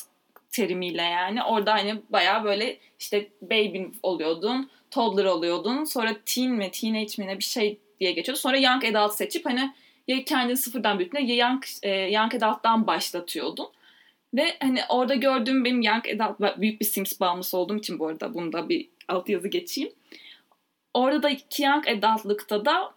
terimiyle 0.51 1.03
yani. 1.03 1.43
Orada 1.43 1.73
hani 1.73 2.03
baya 2.11 2.45
böyle 2.45 2.79
işte 2.99 3.29
baby 3.43 3.83
oluyordun, 4.03 4.71
toddler 4.91 5.25
oluyordun. 5.25 5.85
Sonra 5.85 6.17
teen 6.27 6.51
mi, 6.51 6.71
teenage 6.71 7.13
mi 7.19 7.27
ne 7.27 7.39
bir 7.39 7.45
şey 7.45 7.79
diye 8.01 8.13
geçiyordu. 8.13 8.41
Sonra 8.41 8.59
young 8.59 8.85
adult 8.85 9.15
seçip 9.15 9.47
hani 9.47 9.75
ya 10.09 10.25
kendini 10.25 10.57
sıfırdan 10.57 10.99
büyütme 10.99 11.23
ya 11.23 11.49
young, 11.49 11.65
e, 11.83 11.91
young 11.91 12.35
adult'tan 12.35 12.87
başlatıyordun. 12.87 13.69
Ve 14.35 14.57
hani 14.61 14.81
orada 14.89 15.15
gördüğüm 15.15 15.65
benim 15.65 15.83
young 15.83 16.05
adult, 16.09 16.61
büyük 16.61 16.81
bir 16.81 16.87
Sims 16.87 17.21
bağımlısı 17.21 17.59
olduğum 17.59 17.77
için 17.77 17.99
bu 17.99 18.07
arada 18.07 18.35
bunda 18.35 18.69
bir 18.69 18.89
alt 19.09 19.29
yazı 19.29 19.49
geçeyim. 19.49 19.93
Orada 20.95 21.23
da 21.23 21.31
young 21.59 21.89
adult'lıkta 21.89 22.65
da 22.65 22.95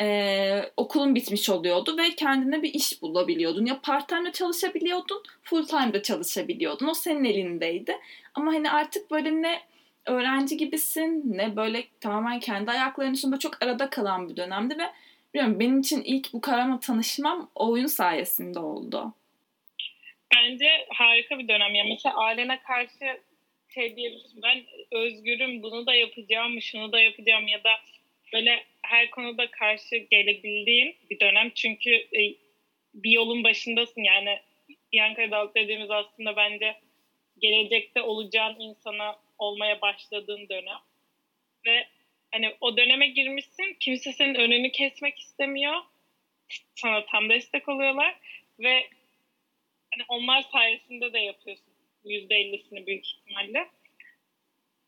e, 0.00 0.72
okulun 0.76 1.14
bitmiş 1.14 1.50
oluyordu 1.50 1.96
ve 1.98 2.14
kendine 2.14 2.62
bir 2.62 2.74
iş 2.74 3.02
bulabiliyordun. 3.02 3.66
Ya 3.66 3.80
part 3.82 4.08
time'da 4.08 4.32
çalışabiliyordun, 4.32 5.22
full 5.42 5.66
time'da 5.66 6.02
çalışabiliyordun. 6.02 6.86
O 6.86 6.94
senin 6.94 7.24
elindeydi. 7.24 7.96
Ama 8.34 8.52
hani 8.52 8.70
artık 8.70 9.10
böyle 9.10 9.42
ne 9.42 9.60
öğrenci 10.06 10.56
gibisin 10.56 11.22
ne 11.26 11.56
böyle 11.56 11.84
tamamen 12.00 12.40
kendi 12.40 12.70
ayaklarının 12.70 13.14
üstünde 13.14 13.38
çok 13.38 13.62
arada 13.62 13.90
kalan 13.90 14.28
bir 14.28 14.36
dönemdi 14.36 14.78
ve 14.78 14.90
bilmiyorum 15.34 15.60
benim 15.60 15.80
için 15.80 16.02
ilk 16.02 16.32
bu 16.32 16.40
karama 16.40 16.80
tanışmam 16.80 17.50
oyun 17.54 17.86
sayesinde 17.86 18.58
oldu. 18.58 19.12
Bence 20.34 20.86
harika 20.88 21.38
bir 21.38 21.48
dönem. 21.48 21.74
Ya 21.74 21.84
mesela 21.84 22.16
ailene 22.16 22.62
karşı 22.62 23.20
şey 23.74 23.96
diyebilirsin 23.96 24.42
ben 24.42 24.64
özgürüm 24.92 25.62
bunu 25.62 25.86
da 25.86 25.94
yapacağım 25.94 26.62
şunu 26.62 26.92
da 26.92 27.00
yapacağım 27.00 27.48
ya 27.48 27.64
da 27.64 27.70
böyle 28.32 28.64
her 28.82 29.10
konuda 29.10 29.50
karşı 29.50 29.96
gelebildiğin 29.96 30.96
bir 31.10 31.20
dönem. 31.20 31.50
Çünkü 31.54 31.90
e, 31.90 32.34
bir 32.94 33.10
yolun 33.10 33.44
başındasın 33.44 34.02
yani 34.02 34.38
young 34.92 35.18
adult 35.18 35.54
dediğimiz 35.54 35.90
aslında 35.90 36.36
bence 36.36 36.76
gelecekte 37.38 38.02
olacağın 38.02 38.60
insana 38.60 39.16
olmaya 39.38 39.80
başladığın 39.80 40.48
dönem. 40.48 40.78
Ve 41.66 41.86
hani 42.32 42.54
o 42.60 42.76
döneme 42.76 43.08
girmişsin 43.08 43.76
kimse 43.80 44.12
senin 44.12 44.34
önünü 44.34 44.72
kesmek 44.72 45.18
istemiyor. 45.18 45.76
Sana 46.74 47.06
tam 47.06 47.28
destek 47.28 47.68
oluyorlar 47.68 48.16
ve 48.58 48.88
hani 49.94 50.04
onlar 50.08 50.42
sayesinde 50.52 51.12
de 51.12 51.18
yapıyorsun 51.18 51.72
yüzde 52.04 52.34
ellisini 52.34 52.86
büyük 52.86 53.06
ihtimalle. 53.06 53.68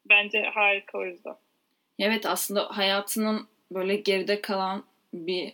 Bence 0.09 0.43
harika 0.43 0.99
o 0.99 1.05
yüzden. 1.05 1.37
Evet 1.99 2.27
aslında 2.27 2.77
hayatının 2.77 3.49
böyle 3.71 3.97
geride 3.97 4.41
kalan 4.41 4.85
bir 5.15 5.53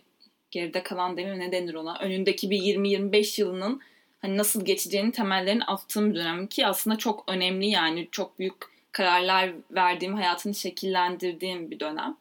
geride 0.51 0.83
kalan 0.83 1.17
demeyeyim 1.17 1.43
ne 1.43 1.51
denir 1.51 1.73
ona 1.73 1.99
önündeki 1.99 2.49
bir 2.49 2.57
20-25 2.57 3.41
yılının 3.41 3.81
hani 4.21 4.37
nasıl 4.37 4.65
geçeceğini 4.65 5.11
temellerini 5.11 5.63
attığım 5.63 6.11
bir 6.11 6.15
dönem 6.15 6.47
ki 6.47 6.67
aslında 6.67 6.97
çok 6.97 7.23
önemli 7.27 7.67
yani 7.67 8.07
çok 8.11 8.39
büyük 8.39 8.55
kararlar 8.91 9.53
verdiğim 9.71 10.15
hayatını 10.15 10.55
şekillendirdiğim 10.55 11.71
bir 11.71 11.79
dönem. 11.79 12.17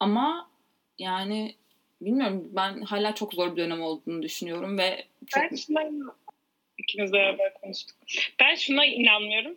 Ama 0.00 0.50
yani 0.98 1.54
bilmiyorum 2.06 2.48
ben 2.52 2.80
hala 2.80 3.14
çok 3.14 3.34
zor 3.34 3.52
bir 3.52 3.62
dönem 3.62 3.82
olduğunu 3.82 4.22
düşünüyorum 4.22 4.78
ve 4.78 5.04
çok... 5.26 5.42
Ben 5.42 5.56
şuna 5.56 5.90
ikimiz 6.78 7.12
beraber 7.12 7.54
konuştuk. 7.54 7.96
Ben 8.40 8.54
şuna 8.54 8.86
inanmıyorum 8.86 9.56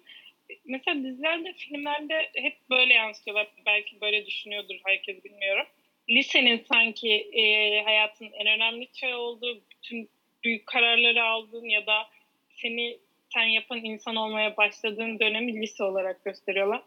mesela 0.66 1.04
dizilerde, 1.04 1.54
filmlerde 1.54 2.30
hep 2.36 2.58
böyle 2.70 2.94
yansıtıyorlar. 2.94 3.48
Belki 3.66 4.02
böyle 4.02 4.26
düşünüyordur 4.26 4.76
herkes 4.86 5.24
bilmiyorum. 5.24 5.66
Lisenin 6.10 6.66
sanki 6.70 7.14
e, 7.14 7.44
hayatın 7.84 8.30
en 8.34 8.48
önemli 8.48 8.88
şey 8.94 9.16
olduğu, 9.16 9.62
bütün 9.72 10.10
büyük 10.44 10.68
kararları 10.68 11.24
aldığın 11.24 11.66
ya 11.66 11.86
da 11.86 12.08
seni 12.50 12.98
sen 13.34 13.44
yapan 13.44 13.84
insan 13.84 14.16
olmaya 14.16 14.58
başladığın 14.58 15.20
dönemi 15.20 15.62
lise 15.62 15.84
olarak 15.84 16.26
gösteriyorlar. 16.26 16.82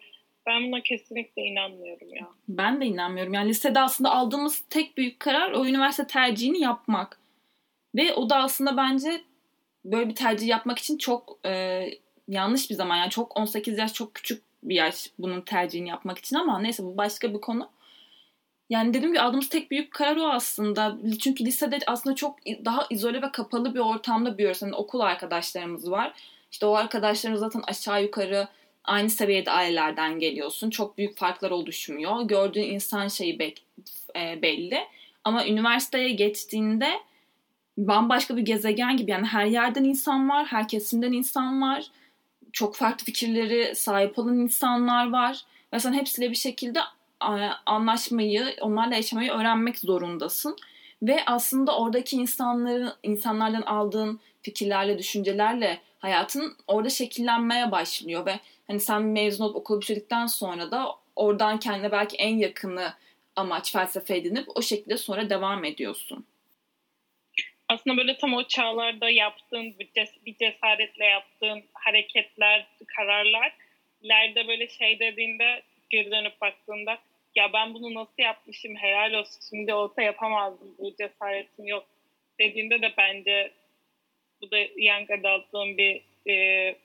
Ben 0.47 0.67
buna 0.67 0.81
kesinlikle 0.81 1.43
inanmıyorum 1.43 2.15
ya. 2.15 2.29
Ben 2.49 2.81
de 2.81 2.87
inanmıyorum. 2.87 3.35
Yani 3.35 3.49
lisede 3.49 3.81
aslında 3.81 4.11
aldığımız 4.11 4.65
tek 4.71 4.97
büyük 4.97 5.21
karar 5.21 5.53
o 5.53 5.67
üniversite 5.67 6.07
tercihini 6.07 6.61
yapmak. 6.61 7.19
Ve 7.95 8.15
o 8.15 8.31
da 8.31 8.37
aslında 8.37 8.77
bence 8.77 9.23
böyle 9.85 10.09
bir 10.09 10.15
tercih 10.15 10.49
yapmak 10.49 10.79
için 10.79 10.99
çok 10.99 11.39
e, 11.47 11.85
yanlış 12.29 12.71
bir 12.71 12.75
zaman. 12.75 12.97
Yani 12.97 13.11
çok 13.11 13.37
18 13.37 13.79
yaş 13.79 13.93
çok 13.93 14.15
küçük 14.15 14.43
bir 14.63 14.75
yaş 14.75 15.11
bunun 15.19 15.41
tercihini 15.41 15.89
yapmak 15.89 16.19
için 16.19 16.37
ama 16.37 16.59
neyse 16.59 16.83
bu 16.83 16.97
başka 16.97 17.35
bir 17.35 17.41
konu. 17.41 17.71
Yani 18.71 18.95
dediğim 18.95 19.13
gibi 19.13 19.21
aldığımız 19.21 19.49
tek 19.49 19.71
büyük 19.71 19.93
karar 19.95 20.17
o 20.17 20.29
aslında. 20.29 20.99
Çünkü 21.21 21.45
lisede 21.45 21.79
aslında 21.87 22.17
çok 22.17 22.37
daha 22.47 22.87
izole 22.91 23.23
ve 23.23 23.33
kapalı 23.33 23.75
bir 23.75 23.81
ortamda 23.81 24.39
büyüyoruz. 24.39 24.63
Yani 24.63 24.75
okul 24.75 25.01
arkadaşlarımız 25.01 25.91
var. 25.91 26.13
İşte 26.53 26.67
o 26.67 26.75
arkadaşlarımız 26.75 27.41
zaten 27.41 27.63
aşağı 27.67 28.03
yukarı 28.03 28.49
aynı 28.85 29.11
seviyede 29.11 29.51
ailelerden 29.51 30.19
geliyorsun. 30.19 30.71
Çok 30.71 30.99
büyük 30.99 31.17
farklar 31.17 31.51
oluşmuyor. 31.51 32.23
Gördüğün 32.23 32.63
insan 32.71 33.09
şeyi 33.09 33.39
be- 33.39 33.55
e, 34.17 34.43
belli. 34.43 34.79
Ama 35.25 35.47
üniversiteye 35.47 36.13
geçtiğinde 36.13 36.91
bambaşka 37.79 38.37
bir 38.37 38.43
gezegen 38.43 38.97
gibi. 38.97 39.11
Yani 39.11 39.27
her 39.27 39.47
yerden 39.47 39.85
insan 39.85 40.29
var, 40.29 40.47
her 40.47 40.69
kesimden 40.69 41.13
insan 41.13 41.63
var 41.63 41.91
çok 42.53 42.77
farklı 42.77 43.05
fikirleri 43.05 43.77
sahip 43.77 44.19
olan 44.19 44.39
insanlar 44.39 45.11
var. 45.11 45.45
Ve 45.73 45.81
sen 45.81 45.93
hepsiyle 45.93 46.31
bir 46.31 46.37
şekilde 46.37 46.81
anlaşmayı, 47.67 48.57
onlarla 48.61 48.95
yaşamayı 48.95 49.31
öğrenmek 49.31 49.79
zorundasın. 49.79 50.57
Ve 51.03 51.21
aslında 51.27 51.79
oradaki 51.79 52.17
insanların 52.17 52.93
insanlardan 53.03 53.63
aldığın 53.63 54.21
fikirlerle, 54.43 54.99
düşüncelerle 54.99 55.81
hayatın 55.99 56.57
orada 56.67 56.89
şekillenmeye 56.89 57.71
başlıyor 57.71 58.27
ve 58.27 58.41
hani 58.73 58.81
sen 58.81 59.03
mezun 59.03 59.45
olup 59.45 59.57
okulu 59.57 59.81
bitirdikten 59.81 60.27
sonra 60.27 60.71
da 60.71 60.95
oradan 61.17 61.59
kendine 61.59 61.93
belki 61.93 62.17
en 62.17 62.37
yakını 62.37 62.95
amaç 63.37 63.73
felsefe 63.73 64.17
edinip 64.17 64.47
o 64.55 64.63
şekilde 64.63 64.97
sonra 64.97 65.31
devam 65.31 65.65
ediyorsun. 65.65 66.27
Aslında 67.69 67.97
böyle 67.97 68.19
tam 68.19 68.35
o 68.35 68.49
çağlarda 68.49 69.11
yaptığın 69.11 69.75
bir 70.27 70.37
cesaretle 70.37 71.05
yaptığın 71.05 71.63
hareketler, 71.73 72.67
kararlar 72.97 73.53
ileride 74.03 74.49
böyle 74.49 74.69
şey 74.69 74.99
dediğinde 74.99 75.63
geri 75.91 76.11
dönüp 76.11 76.41
baktığında 76.41 76.99
ya 77.35 77.53
ben 77.53 77.75
bunu 77.75 77.95
nasıl 77.95 78.23
yapmışım 78.23 78.77
helal 78.77 79.13
olsun 79.13 79.41
şimdi 79.51 79.75
olsa 79.75 80.03
yapamazdım 80.03 80.75
bu 80.79 80.95
cesaretim 81.01 81.67
yok 81.67 81.87
dediğinde 82.41 82.83
de 82.83 82.93
bence 82.99 83.53
bu 84.43 84.51
da 84.51 84.59
young 84.77 85.11
adult'lığın 85.11 85.79
bir 85.79 86.01
e, 86.31 86.77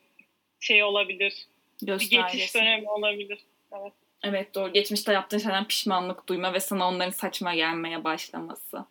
şey 0.60 0.84
olabilir. 0.84 1.34
Bir 1.82 2.10
geçiş 2.10 2.56
dönemi 2.56 2.90
olabilir. 2.90 3.40
Evet. 3.72 3.94
Evet 4.24 4.56
doğru. 4.56 4.74
Geçmişte 4.74 5.14
yaptığın 5.14 5.38
şeyden 5.38 5.68
pişmanlık 5.68 6.30
duyma 6.30 6.54
ve 6.54 6.60
sana 6.60 6.88
onların 6.88 7.12
saçma 7.12 7.56
gelmeye 7.56 8.04
başlaması. 8.04 8.86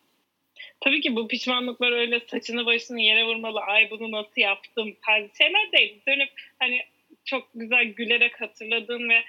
Tabii 0.81 1.01
ki 1.01 1.16
bu 1.16 1.29
pişmanlıklar 1.29 1.92
öyle 1.92 2.20
saçını 2.20 2.66
başını 2.66 3.01
yere 3.01 3.25
vurmalı. 3.25 3.61
Ay 3.61 3.90
bunu 3.90 4.12
nasıl 4.12 4.40
yaptım 4.40 4.96
tarzı 5.07 5.37
şeyler 5.37 5.72
değil. 5.72 6.03
Dönüp 6.09 6.31
hani 6.59 6.81
çok 7.25 7.49
güzel 7.55 7.85
gülerek 7.85 8.40
hatırladığın 8.40 9.09
ve 9.09 9.22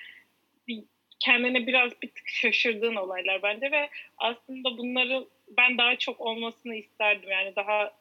kendine 1.19 1.67
biraz 1.67 2.01
bir 2.01 2.07
tık 2.07 2.27
şaşırdığın 2.27 2.95
olaylar 2.95 3.43
bence 3.43 3.71
ve 3.71 3.89
aslında 4.17 4.77
bunları 4.77 5.27
ben 5.57 5.77
daha 5.77 5.95
çok 5.95 6.21
olmasını 6.21 6.75
isterdim. 6.75 7.31
Yani 7.31 7.55
daha 7.55 7.93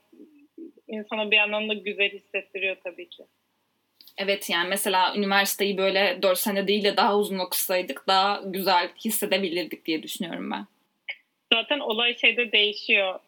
insana 0.88 1.30
bir 1.30 1.36
yandan 1.36 1.68
da 1.68 1.74
güzel 1.74 2.10
hissettiriyor 2.10 2.76
tabii 2.84 3.08
ki. 3.08 3.22
Evet 4.18 4.50
yani 4.50 4.68
mesela 4.68 5.14
üniversiteyi 5.16 5.78
böyle 5.78 6.18
4 6.22 6.38
sene 6.38 6.68
değil 6.68 6.84
de 6.84 6.96
daha 6.96 7.16
uzun 7.16 7.38
okusaydık 7.38 8.06
daha 8.06 8.42
güzel 8.44 8.90
hissedebilirdik 9.04 9.84
diye 9.84 10.02
düşünüyorum 10.02 10.50
ben. 10.50 10.66
Zaten 11.52 11.78
olay 11.78 12.16
şeyde 12.16 12.52
değişiyor. 12.52 13.18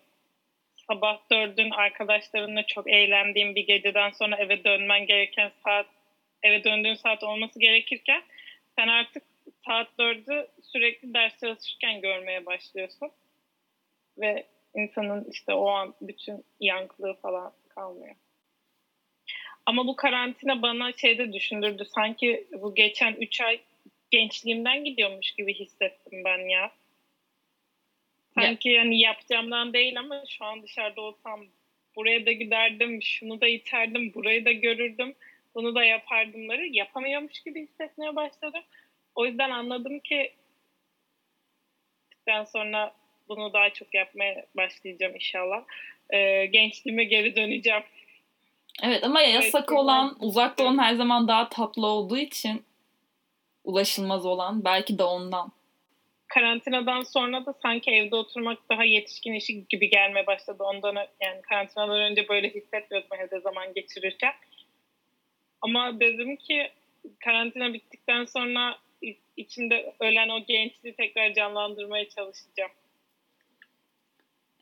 Sabah 0.87 1.18
dördün 1.31 1.70
arkadaşlarınla 1.70 2.66
çok 2.66 2.90
eğlendiğin 2.90 3.54
bir 3.54 3.66
geceden 3.66 4.11
sonra 4.11 4.37
eve 4.37 4.64
dönmen 4.64 5.07
gereken 5.07 5.52
saat, 5.64 5.87
eve 6.42 6.64
döndüğün 6.64 6.94
saat 6.94 7.22
olması 7.22 7.61
gerekirken 7.61 8.22
sen 8.78 8.88
artık 8.88 9.22
saat 9.66 9.88
dördü 9.98 10.48
sürekli 10.62 11.14
ders 11.14 11.40
çalışırken 11.40 12.00
görmeye 12.00 12.46
başlıyorsun. 12.46 13.11
Ve 14.18 14.46
insanın 14.74 15.26
işte 15.31 15.54
o 15.54 15.68
an 15.68 15.94
bütün 16.00 16.44
yankılığı 16.61 17.14
falan 17.14 17.52
kalmıyor. 17.68 18.14
Ama 19.68 19.87
bu 19.87 19.96
karantina 19.96 20.62
bana 20.62 20.92
şeyde 20.92 21.33
düşündürdü. 21.33 21.85
Sanki 21.94 22.46
bu 22.52 22.74
geçen 22.74 23.12
3 23.12 23.40
ay 23.40 23.61
gençliğimden 24.11 24.85
gidiyormuş 24.85 25.31
gibi 25.31 25.54
hissettim 25.54 26.22
ben 26.24 26.48
ya. 26.48 26.72
Sanki 28.35 28.68
yani 28.68 29.00
yapacağımdan 29.00 29.72
değil 29.72 29.98
ama 29.98 30.22
şu 30.28 30.44
an 30.44 30.62
dışarıda 30.62 31.00
olsam 31.00 31.46
buraya 31.96 32.26
da 32.26 32.33
giderdim, 32.33 33.02
şunu 33.02 33.40
da 33.40 33.46
iterdim, 33.48 34.14
burayı 34.14 34.44
da 34.44 34.52
görürdüm, 34.52 35.14
bunu 35.54 35.74
da 35.74 35.85
yapardımları 35.85 36.66
yapamıyormuş 36.66 37.40
gibi 37.40 37.62
hissetmeye 37.62 38.16
başladım. 38.16 38.62
O 39.14 39.26
yüzden 39.26 39.50
anladım 39.50 40.00
ki 40.00 40.33
ben 42.26 42.44
sonra 42.44 42.94
bunu 43.28 43.52
daha 43.52 43.70
çok 43.70 43.94
yapmaya 43.94 44.46
başlayacağım 44.57 45.14
inşallah. 45.14 45.64
Ee, 46.11 46.46
gençliğime 46.46 47.04
geri 47.04 47.37
döneceğim. 47.37 47.83
Evet 48.83 49.05
ama 49.05 49.21
yasak 49.21 49.73
olan, 49.73 50.17
uzakta 50.21 50.64
olan 50.64 50.79
her 50.79 50.95
zaman 50.95 51.29
daha 51.29 51.49
tatlı 51.49 51.87
olduğu 51.87 52.17
için 52.17 52.64
ulaşılmaz 53.64 54.27
olan 54.27 54.64
belki 54.64 54.99
de 54.99 55.05
ondan. 55.05 55.53
Karantinadan 56.29 57.03
sonra 57.03 57.47
da 57.47 57.55
sanki 57.62 57.91
evde 57.91 58.17
oturmak 58.17 58.59
daha 58.71 58.85
yetişkin 58.85 59.33
işi 59.33 59.69
gibi 59.69 59.91
gelmeye 59.91 60.27
başladı. 60.27 60.62
Ondan 60.62 60.95
yani 60.97 61.43
karantinadan 61.43 62.01
önce 62.01 62.29
böyle 62.29 62.51
hissetmiyordum 62.51 63.19
evde 63.19 63.41
zaman 63.41 63.75
geçirirken. 63.75 64.33
Ama 65.61 66.01
dedim 66.01 66.37
ki 66.37 66.71
karantina 67.25 67.73
bittikten 67.73 68.25
sonra 68.25 68.79
içimde 69.37 69.95
ölen 70.01 70.29
o 70.29 70.45
gençliği 70.45 70.95
tekrar 70.97 71.35
canlandırmaya 71.35 72.09
çalışacağım. 72.09 72.71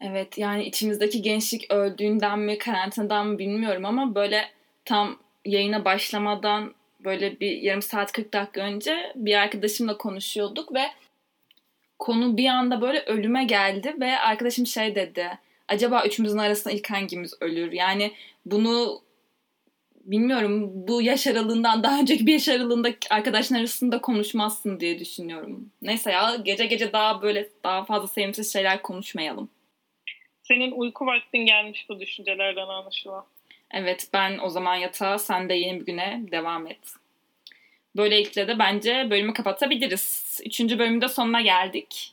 Evet 0.00 0.38
yani 0.38 0.64
içimizdeki 0.64 1.22
gençlik 1.22 1.70
öldüğünden 1.70 2.38
mi 2.38 2.58
karantinadan 2.58 3.26
mı 3.26 3.38
bilmiyorum 3.38 3.84
ama 3.84 4.14
böyle 4.14 4.44
tam 4.84 5.18
yayına 5.44 5.84
başlamadan 5.84 6.74
böyle 7.00 7.40
bir 7.40 7.62
yarım 7.62 7.82
saat 7.82 8.12
40 8.12 8.32
dakika 8.32 8.60
önce 8.60 9.12
bir 9.14 9.34
arkadaşımla 9.34 9.98
konuşuyorduk 9.98 10.74
ve 10.74 10.82
konu 11.98 12.36
bir 12.36 12.46
anda 12.46 12.80
böyle 12.80 13.00
ölüme 13.00 13.44
geldi 13.44 13.96
ve 14.00 14.18
arkadaşım 14.18 14.66
şey 14.66 14.94
dedi. 14.94 15.38
Acaba 15.68 16.04
üçümüzün 16.06 16.38
arasında 16.38 16.74
ilk 16.74 16.90
hangimiz 16.90 17.34
ölür? 17.40 17.72
Yani 17.72 18.12
bunu 18.46 19.02
bilmiyorum 20.04 20.70
bu 20.88 21.02
yaş 21.02 21.26
aralığından 21.26 21.82
daha 21.82 22.00
önceki 22.00 22.26
bir 22.26 22.32
yaş 22.32 22.48
aralığında 22.48 22.88
arkadaşlar 23.10 23.58
arasında 23.58 24.00
konuşmazsın 24.00 24.80
diye 24.80 24.98
düşünüyorum. 24.98 25.70
Neyse 25.82 26.10
ya 26.10 26.36
gece 26.42 26.66
gece 26.66 26.92
daha 26.92 27.22
böyle 27.22 27.48
daha 27.64 27.84
fazla 27.84 28.08
sevimsiz 28.08 28.52
şeyler 28.52 28.82
konuşmayalım. 28.82 29.48
Senin 30.48 30.72
uyku 30.72 31.06
vaktin 31.06 31.46
gelmiş 31.46 31.88
bu 31.88 32.00
düşüncelerden 32.00 32.66
anlaşılan. 32.66 33.24
Evet 33.70 34.08
ben 34.12 34.38
o 34.38 34.48
zaman 34.48 34.74
yatağa 34.74 35.18
sen 35.18 35.48
de 35.48 35.54
yeni 35.54 35.80
bir 35.80 35.86
güne 35.86 36.20
devam 36.30 36.66
et. 36.66 36.78
Böylelikle 37.96 38.48
de 38.48 38.58
bence 38.58 39.06
bölümü 39.10 39.32
kapatabiliriz. 39.32 40.40
Üçüncü 40.44 40.78
bölümde 40.78 41.08
sonuna 41.08 41.40
geldik. 41.40 42.12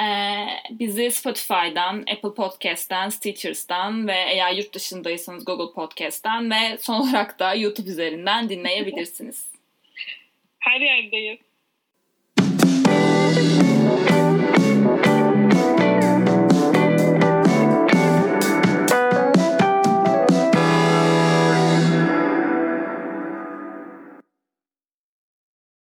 Ee, 0.00 0.46
bizi 0.70 1.10
Spotify'dan, 1.10 1.98
Apple 1.98 2.34
Podcast'ten, 2.34 3.08
Stitchers'tan 3.08 4.08
ve 4.08 4.16
eğer 4.28 4.52
yurt 4.52 4.74
dışındaysanız 4.74 5.44
Google 5.44 5.74
Podcast'ten 5.74 6.50
ve 6.50 6.78
son 6.78 6.94
olarak 6.94 7.38
da 7.38 7.54
YouTube 7.54 7.90
üzerinden 7.90 8.48
dinleyebilirsiniz. 8.48 9.50
Her 10.58 10.80
yerdeyiz. 10.80 11.51